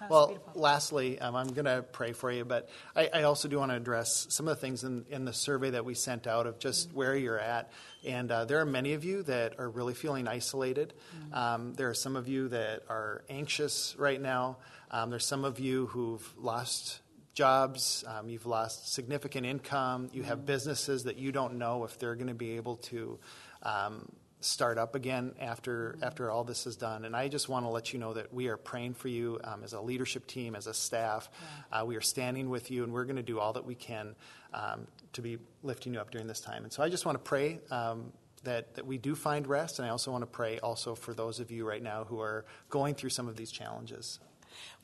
yeah. 0.00 0.08
Well, 0.08 0.28
beautiful. 0.28 0.60
lastly, 0.60 1.18
um, 1.18 1.34
I'm 1.34 1.48
going 1.48 1.64
to 1.66 1.82
pray 1.82 2.12
for 2.12 2.30
you, 2.30 2.44
but 2.44 2.68
I, 2.94 3.10
I, 3.12 3.22
also 3.24 3.48
do 3.48 3.58
want 3.58 3.70
to 3.70 3.76
address 3.76 4.26
some 4.30 4.48
of 4.48 4.56
the 4.56 4.60
things 4.60 4.84
in, 4.84 5.04
in 5.10 5.24
the 5.24 5.32
survey 5.32 5.70
that 5.70 5.84
we 5.84 5.94
sent 5.94 6.26
out 6.26 6.46
of 6.46 6.58
just 6.58 6.88
mm-hmm. 6.88 6.98
where 6.98 7.16
you're 7.16 7.38
at. 7.38 7.70
And 8.04 8.30
uh, 8.30 8.44
there 8.44 8.60
are 8.60 8.66
many 8.66 8.94
of 8.94 9.04
you 9.04 9.22
that 9.24 9.58
are 9.58 9.68
really 9.68 9.94
feeling 9.94 10.28
isolated. 10.28 10.94
Mm-hmm. 11.16 11.34
Um, 11.34 11.74
there 11.74 11.90
are 11.90 11.94
some 11.94 12.16
of 12.16 12.28
you 12.28 12.48
that 12.48 12.84
are 12.88 13.24
anxious 13.28 13.94
right 13.98 14.20
now. 14.20 14.58
Um, 14.90 15.10
there's 15.10 15.26
some 15.26 15.44
of 15.44 15.58
you 15.58 15.86
who've 15.86 16.34
lost 16.38 17.00
jobs, 17.34 18.04
um, 18.06 18.30
you've 18.30 18.46
lost 18.46 18.94
significant 18.94 19.44
income, 19.44 20.08
you 20.12 20.22
have 20.22 20.38
mm-hmm. 20.38 20.46
businesses 20.46 21.04
that 21.04 21.18
you 21.18 21.32
don't 21.32 21.58
know 21.58 21.84
if 21.84 21.98
they're 21.98 22.14
going 22.14 22.28
to 22.28 22.34
be 22.34 22.56
able 22.56 22.76
to 22.76 23.18
um, 23.62 24.08
start 24.40 24.78
up 24.78 24.94
again 24.94 25.34
after 25.40 25.92
mm-hmm. 25.92 26.04
after 26.04 26.30
all 26.30 26.44
this 26.44 26.66
is 26.66 26.76
done. 26.76 27.04
And 27.04 27.16
I 27.16 27.28
just 27.28 27.48
want 27.48 27.64
to 27.64 27.70
let 27.70 27.92
you 27.92 27.98
know 27.98 28.14
that 28.14 28.32
we 28.32 28.48
are 28.48 28.56
praying 28.56 28.94
for 28.94 29.08
you 29.08 29.40
um, 29.44 29.62
as 29.64 29.72
a 29.72 29.80
leadership 29.80 30.26
team, 30.26 30.54
as 30.54 30.66
a 30.66 30.74
staff. 30.74 31.28
Uh, 31.72 31.84
we 31.86 31.96
are 31.96 32.00
standing 32.00 32.50
with 32.50 32.70
you, 32.70 32.84
and 32.84 32.92
we're 32.92 33.04
going 33.04 33.16
to 33.16 33.22
do 33.22 33.38
all 33.38 33.52
that 33.54 33.64
we 33.64 33.74
can 33.74 34.14
um, 34.54 34.86
to 35.12 35.22
be 35.22 35.38
lifting 35.62 35.94
you 35.94 36.00
up 36.00 36.10
during 36.10 36.26
this 36.26 36.40
time. 36.40 36.64
And 36.64 36.72
so 36.72 36.82
I 36.82 36.88
just 36.88 37.06
want 37.06 37.16
to 37.16 37.22
pray. 37.22 37.60
Um, 37.70 38.12
that, 38.44 38.76
that 38.76 38.86
we 38.86 38.96
do 38.96 39.16
find 39.16 39.44
rest, 39.48 39.80
and 39.80 39.86
I 39.86 39.90
also 39.90 40.12
want 40.12 40.22
to 40.22 40.26
pray 40.26 40.60
also 40.60 40.94
for 40.94 41.12
those 41.12 41.40
of 41.40 41.50
you 41.50 41.66
right 41.66 41.82
now 41.82 42.04
who 42.04 42.20
are 42.20 42.44
going 42.70 42.94
through 42.94 43.10
some 43.10 43.26
of 43.26 43.34
these 43.34 43.50
challenges. 43.50 44.20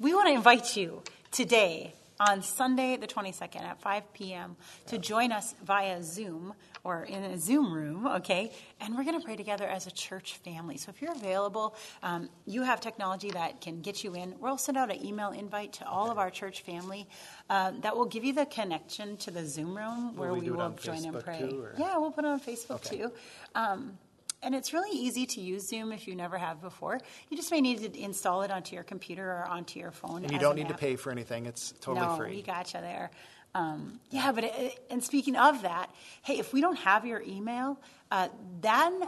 We 0.00 0.14
want 0.14 0.26
to 0.28 0.34
invite 0.34 0.76
you 0.76 1.04
today 1.30 1.94
on 2.28 2.42
Sunday, 2.42 2.96
the 2.96 3.06
22nd 3.06 3.62
at 3.62 3.80
5 3.80 4.12
p.m., 4.12 4.56
to 4.86 4.98
join 4.98 5.32
us 5.32 5.54
via 5.64 6.02
Zoom 6.02 6.54
or 6.84 7.04
in 7.04 7.22
a 7.22 7.38
Zoom 7.38 7.72
room, 7.72 8.06
okay? 8.06 8.52
And 8.80 8.96
we're 8.96 9.04
going 9.04 9.18
to 9.18 9.24
pray 9.24 9.36
together 9.36 9.66
as 9.66 9.86
a 9.86 9.90
church 9.90 10.36
family. 10.38 10.76
So 10.76 10.90
if 10.90 11.00
you're 11.00 11.12
available, 11.12 11.76
um, 12.02 12.28
you 12.46 12.62
have 12.62 12.80
technology 12.80 13.30
that 13.30 13.60
can 13.60 13.80
get 13.80 14.02
you 14.02 14.14
in. 14.14 14.34
We'll 14.40 14.58
send 14.58 14.76
out 14.76 14.90
an 14.90 15.04
email 15.04 15.30
invite 15.30 15.74
to 15.74 15.86
all 15.86 16.10
of 16.10 16.18
our 16.18 16.30
church 16.30 16.62
family 16.62 17.08
uh, 17.48 17.72
that 17.80 17.96
will 17.96 18.06
give 18.06 18.24
you 18.24 18.32
the 18.32 18.46
connection 18.46 19.16
to 19.18 19.30
the 19.30 19.46
Zoom 19.46 19.76
room 19.76 20.16
where 20.16 20.30
will 20.30 20.40
we, 20.40 20.50
we 20.50 20.56
will 20.56 20.70
join 20.70 20.98
Facebook 20.98 21.14
and 21.14 21.24
pray. 21.24 21.38
Too, 21.38 21.66
yeah, 21.78 21.96
we'll 21.98 22.10
put 22.10 22.24
it 22.24 22.28
on 22.28 22.40
Facebook 22.40 22.86
okay. 22.86 22.98
too. 22.98 23.12
Um, 23.54 23.98
and 24.42 24.54
it's 24.54 24.72
really 24.72 24.96
easy 24.96 25.26
to 25.26 25.40
use 25.40 25.68
Zoom 25.68 25.92
if 25.92 26.08
you 26.08 26.14
never 26.14 26.38
have 26.38 26.60
before. 26.60 26.98
You 27.30 27.36
just 27.36 27.50
may 27.50 27.60
need 27.60 27.78
to 27.78 28.00
install 28.00 28.42
it 28.42 28.50
onto 28.50 28.74
your 28.74 28.84
computer 28.84 29.24
or 29.24 29.46
onto 29.46 29.78
your 29.78 29.92
phone. 29.92 30.24
And 30.24 30.32
you 30.32 30.38
don't 30.38 30.56
need 30.56 30.66
app. 30.66 30.72
to 30.72 30.78
pay 30.78 30.96
for 30.96 31.10
anything, 31.10 31.46
it's 31.46 31.72
totally 31.80 32.06
no, 32.06 32.16
free. 32.16 32.36
we 32.36 32.42
gotcha 32.42 32.78
there. 32.80 33.10
Um, 33.54 34.00
yeah, 34.10 34.32
but 34.32 34.44
it, 34.44 34.86
and 34.90 35.02
speaking 35.04 35.36
of 35.36 35.62
that, 35.62 35.90
hey, 36.22 36.38
if 36.38 36.52
we 36.52 36.60
don't 36.60 36.78
have 36.78 37.04
your 37.04 37.22
email, 37.22 37.78
uh, 38.10 38.28
then 38.60 39.02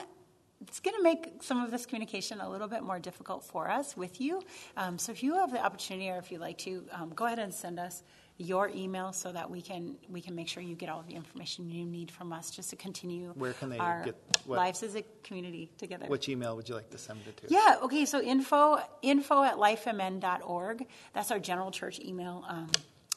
it's 0.60 0.80
going 0.80 0.96
to 0.96 1.02
make 1.02 1.42
some 1.42 1.62
of 1.62 1.70
this 1.70 1.86
communication 1.86 2.40
a 2.40 2.48
little 2.48 2.68
bit 2.68 2.82
more 2.82 2.98
difficult 2.98 3.44
for 3.44 3.70
us 3.70 3.96
with 3.96 4.20
you. 4.20 4.42
Um, 4.76 4.98
so 4.98 5.12
if 5.12 5.22
you 5.22 5.34
have 5.34 5.50
the 5.50 5.64
opportunity, 5.64 6.10
or 6.10 6.18
if 6.18 6.30
you'd 6.30 6.40
like 6.40 6.58
to, 6.58 6.84
um, 6.92 7.10
go 7.10 7.26
ahead 7.26 7.38
and 7.38 7.52
send 7.52 7.78
us 7.78 8.02
your 8.36 8.68
email 8.74 9.12
so 9.12 9.30
that 9.30 9.48
we 9.48 9.62
can 9.62 9.96
we 10.08 10.20
can 10.20 10.34
make 10.34 10.48
sure 10.48 10.62
you 10.62 10.74
get 10.74 10.88
all 10.88 10.98
of 11.00 11.06
the 11.06 11.14
information 11.14 11.70
you 11.70 11.84
need 11.86 12.10
from 12.10 12.32
us 12.32 12.50
just 12.50 12.70
to 12.70 12.76
continue 12.76 13.32
Where 13.36 13.52
can 13.52 13.68
they 13.70 13.78
our 13.78 14.02
get 14.04 14.16
what- 14.44 14.56
lives 14.58 14.82
as 14.82 14.96
a 14.96 15.04
community 15.22 15.70
together. 15.78 16.06
Which 16.06 16.28
email 16.28 16.56
would 16.56 16.68
you 16.68 16.74
like 16.74 16.90
to 16.90 16.98
send 16.98 17.20
it 17.28 17.36
to? 17.38 17.46
Yeah, 17.48 17.76
okay, 17.82 18.04
so 18.04 18.20
info 18.20 18.78
info 19.02 19.42
at 19.44 19.56
lifemn.org. 19.56 20.86
That's 21.12 21.30
our 21.30 21.38
general 21.38 21.70
church 21.70 22.00
email. 22.00 22.44
Um, 22.48 22.70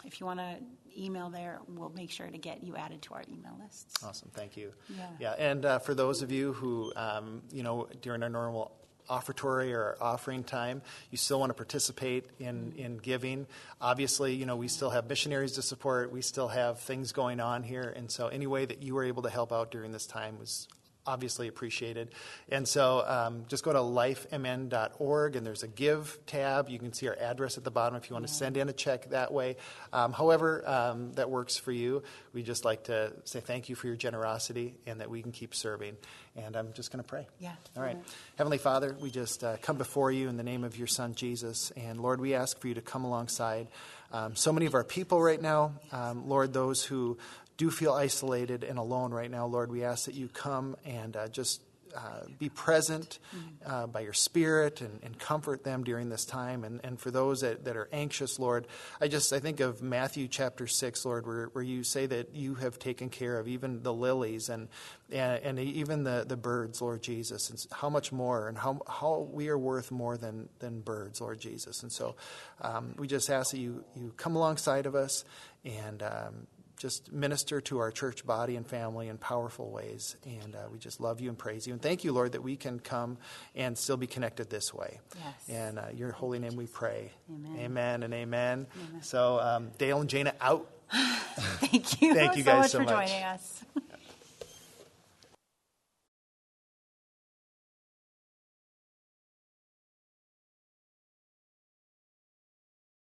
if 0.06 0.20
you 0.20 0.26
want 0.28 0.40
to 0.40 0.58
email 1.00 1.30
there, 1.30 1.60
we'll 1.68 1.90
make 1.90 2.12
sure 2.12 2.28
to 2.28 2.38
get 2.38 2.64
you 2.64 2.76
added 2.76 3.02
to 3.04 3.14
our 3.16 3.24
email 3.32 3.58
lists. 3.62 4.04
Awesome, 4.04 4.30
thank 4.34 4.56
you. 4.58 4.72
Yeah. 4.96 5.08
Yeah, 5.20 5.32
and 5.34 5.66
uh, 5.66 5.80
for 5.80 5.94
those 5.94 6.22
of 6.22 6.32
you 6.32 6.54
who, 6.54 6.92
um, 6.96 7.42
you 7.52 7.62
know, 7.64 7.88
during 8.02 8.24
our 8.24 8.30
normal 8.30 8.72
offertory 9.10 9.74
or 9.74 9.98
offering 10.02 10.44
time, 10.44 10.82
you 11.12 11.18
still 11.18 11.40
want 11.40 11.50
to 11.50 11.54
participate 11.54 12.26
in, 12.40 12.74
in 12.78 12.98
giving. 12.98 13.48
Obviously, 13.82 14.34
you 14.36 14.46
know, 14.46 14.56
we 14.56 14.68
still 14.68 14.90
have 14.90 15.08
missionaries 15.08 15.54
to 15.54 15.62
support. 15.62 16.12
We 16.12 16.22
still 16.22 16.48
have 16.48 16.80
things 16.80 17.12
going 17.12 17.40
on 17.40 17.64
here. 17.64 17.94
And 17.96 18.12
so 18.12 18.28
any 18.28 18.48
way 18.48 18.66
that 18.66 18.84
you 18.84 18.96
were 18.96 19.04
able 19.04 19.24
to 19.24 19.30
help 19.30 19.52
out 19.52 19.72
during 19.72 19.92
this 19.92 20.06
time 20.06 20.40
was 20.40 20.68
obviously 21.08 21.48
appreciated. 21.48 22.10
And 22.50 22.68
so 22.68 23.04
um, 23.08 23.46
just 23.48 23.64
go 23.64 23.74
to 23.74 23.80
lifemn.org 23.80 25.36
and 25.36 25.46
there's 25.46 25.64
a 25.64 25.68
give 25.68 26.20
tab. 26.26 26.70
You 26.70 26.78
can 26.78 26.94
see 26.94 27.08
our 27.08 27.16
address 27.16 27.58
at 27.58 27.64
the 27.64 27.72
bottom 27.72 27.96
if 27.98 28.10
you 28.10 28.14
want 28.14 28.28
to 28.28 28.34
send 28.34 28.58
in 28.58 28.70
a 28.70 28.74
check 28.74 29.10
that 29.12 29.34
way. 29.34 29.56
Um, 29.94 30.14
however, 30.14 30.68
um, 30.68 31.14
that 31.14 31.30
works 31.30 31.58
for 31.58 31.72
you. 31.72 32.04
We 32.34 32.44
just 32.44 32.66
like 32.66 32.86
to 32.86 33.14
say 33.24 33.40
thank 33.40 33.70
you 33.70 33.76
for 33.76 33.88
your 33.88 33.96
generosity 33.96 34.76
and 34.86 35.00
that 35.00 35.10
we 35.10 35.22
can 35.22 35.32
keep 35.32 35.56
serving. 35.56 35.98
And 36.36 36.56
I'm 36.56 36.74
just 36.74 36.92
going 36.92 37.04
to 37.04 37.08
pray. 37.08 37.28
Yeah. 37.40 37.54
All 37.76 37.82
right. 37.82 37.98
Heavenly 38.36 38.60
Father, 38.60 38.96
we 39.00 39.10
just 39.10 39.44
uh, 39.44 39.58
come 39.62 39.78
before 39.78 40.12
you 40.12 40.30
in 40.30 40.38
the 40.38 40.44
name 40.44 40.64
of 40.64 40.78
your 40.78 40.86
Son, 40.86 41.16
Jesus. 41.16 41.72
And 41.76 42.00
Lord, 42.00 42.22
we 42.22 42.36
ask 42.36 42.60
for 42.60 42.68
you 42.68 42.76
to 42.76 42.82
come 42.82 43.06
alongside 43.06 43.68
um, 44.12 44.36
so 44.36 44.54
many 44.54 44.66
of 44.66 44.74
our 44.74 44.84
people 44.84 45.22
right 45.22 45.42
now. 45.42 45.74
Um, 45.92 46.30
Lord, 46.30 46.54
those 46.54 46.84
who 46.84 47.18
do 47.58 47.72
feel 47.72 47.94
isolated 47.94 48.64
and 48.64 48.80
alone 48.80 49.12
right 49.12 49.32
now, 49.32 49.48
Lord, 49.48 49.72
we 49.72 49.84
ask 49.84 50.06
that 50.06 50.14
you 50.14 50.28
come 50.28 50.76
and 50.86 51.18
uh, 51.18 51.28
just 51.28 51.62
uh, 51.96 52.22
be 52.38 52.50
present 52.50 53.18
uh, 53.66 53.88
by 53.88 54.02
your 54.02 54.14
Spirit 54.14 54.82
and, 54.82 55.00
and 55.04 55.18
comfort 55.18 55.64
them 55.64 55.84
during 55.84 56.10
this 56.10 56.26
time. 56.26 56.64
And, 56.64 56.80
and 56.84 57.00
for 57.00 57.10
those 57.10 57.42
that, 57.42 57.66
that 57.66 57.76
are 57.76 57.90
anxious, 57.92 58.38
Lord, 58.38 58.68
I 59.02 59.08
just 59.08 59.34
I 59.34 59.40
think 59.40 59.60
of 59.60 59.82
Matthew 59.82 60.28
chapter 60.28 60.68
six, 60.68 61.06
Lord, 61.06 61.26
where, 61.26 61.46
where 61.48 61.64
you 61.64 61.84
say 61.84 62.06
that 62.06 62.36
you 62.36 62.56
have 62.56 62.78
taken 62.78 63.10
care 63.10 63.40
of 63.40 63.48
even 63.48 63.82
the 63.82 63.94
lilies 63.94 64.50
and 64.50 64.68
and, 65.10 65.42
and 65.42 65.60
even 65.60 66.04
the, 66.04 66.26
the 66.28 66.36
birds, 66.38 66.82
Lord 66.82 67.02
Jesus, 67.02 67.50
and 67.50 67.66
how 67.72 67.90
much 67.90 68.12
more 68.12 68.48
and 68.50 68.58
how 68.58 68.82
how 68.88 69.28
we 69.32 69.48
are 69.48 69.58
worth 69.58 69.90
more 69.90 70.18
than 70.18 70.50
than 70.60 70.82
birds, 70.82 71.22
Lord 71.22 71.40
Jesus. 71.40 71.82
And 71.82 71.92
so 71.92 72.16
um, 72.62 72.94
we 72.98 73.08
just 73.08 73.30
ask 73.30 73.52
that 73.52 73.60
you 73.60 73.84
you 73.96 74.14
come 74.18 74.36
alongside 74.36 74.86
of 74.86 74.94
us 74.94 75.26
and. 75.66 76.04
Um, 76.04 76.48
just 76.78 77.12
minister 77.12 77.60
to 77.62 77.80
our 77.80 77.92
church 77.92 78.26
body 78.26 78.56
and 78.56 78.66
family 78.66 79.08
in 79.08 79.18
powerful 79.18 79.72
ways. 79.72 80.16
And 80.26 80.56
uh, 80.56 80.68
we 80.72 80.78
just 80.78 81.02
love 81.02 81.20
you 81.20 81.30
and 81.30 81.38
praise 81.38 81.68
you. 81.68 81.74
And 81.74 81.82
thank 81.82 82.04
you, 82.04 82.14
Lord, 82.14 82.34
that 82.34 82.44
we 82.44 82.56
can 82.56 82.80
come 82.80 83.18
and 83.56 83.78
still 83.78 83.98
be 83.98 84.08
connected 84.08 84.50
this 84.50 84.74
way. 84.74 85.00
Yes. 85.16 85.50
And 85.50 85.80
uh, 85.80 85.86
your 85.94 86.12
holy 86.12 86.40
name 86.40 86.56
we 86.56 86.68
pray. 86.68 87.12
Amen. 87.30 87.60
Amen 87.60 88.04
and 88.04 88.14
amen. 88.14 88.68
So, 89.02 89.40
um, 89.40 89.72
Dale 89.78 90.00
and 90.00 90.10
Jana 90.10 90.34
out. 90.40 90.70
Thank 90.92 92.02
you. 92.02 92.14
Thank 92.16 92.38
you 92.38 92.44
guys 92.44 92.54
so 92.54 92.60
much 92.62 92.72
so 92.72 92.78
for 92.80 92.84
much. 92.86 93.10
joining 93.10 93.24
us. 93.24 93.64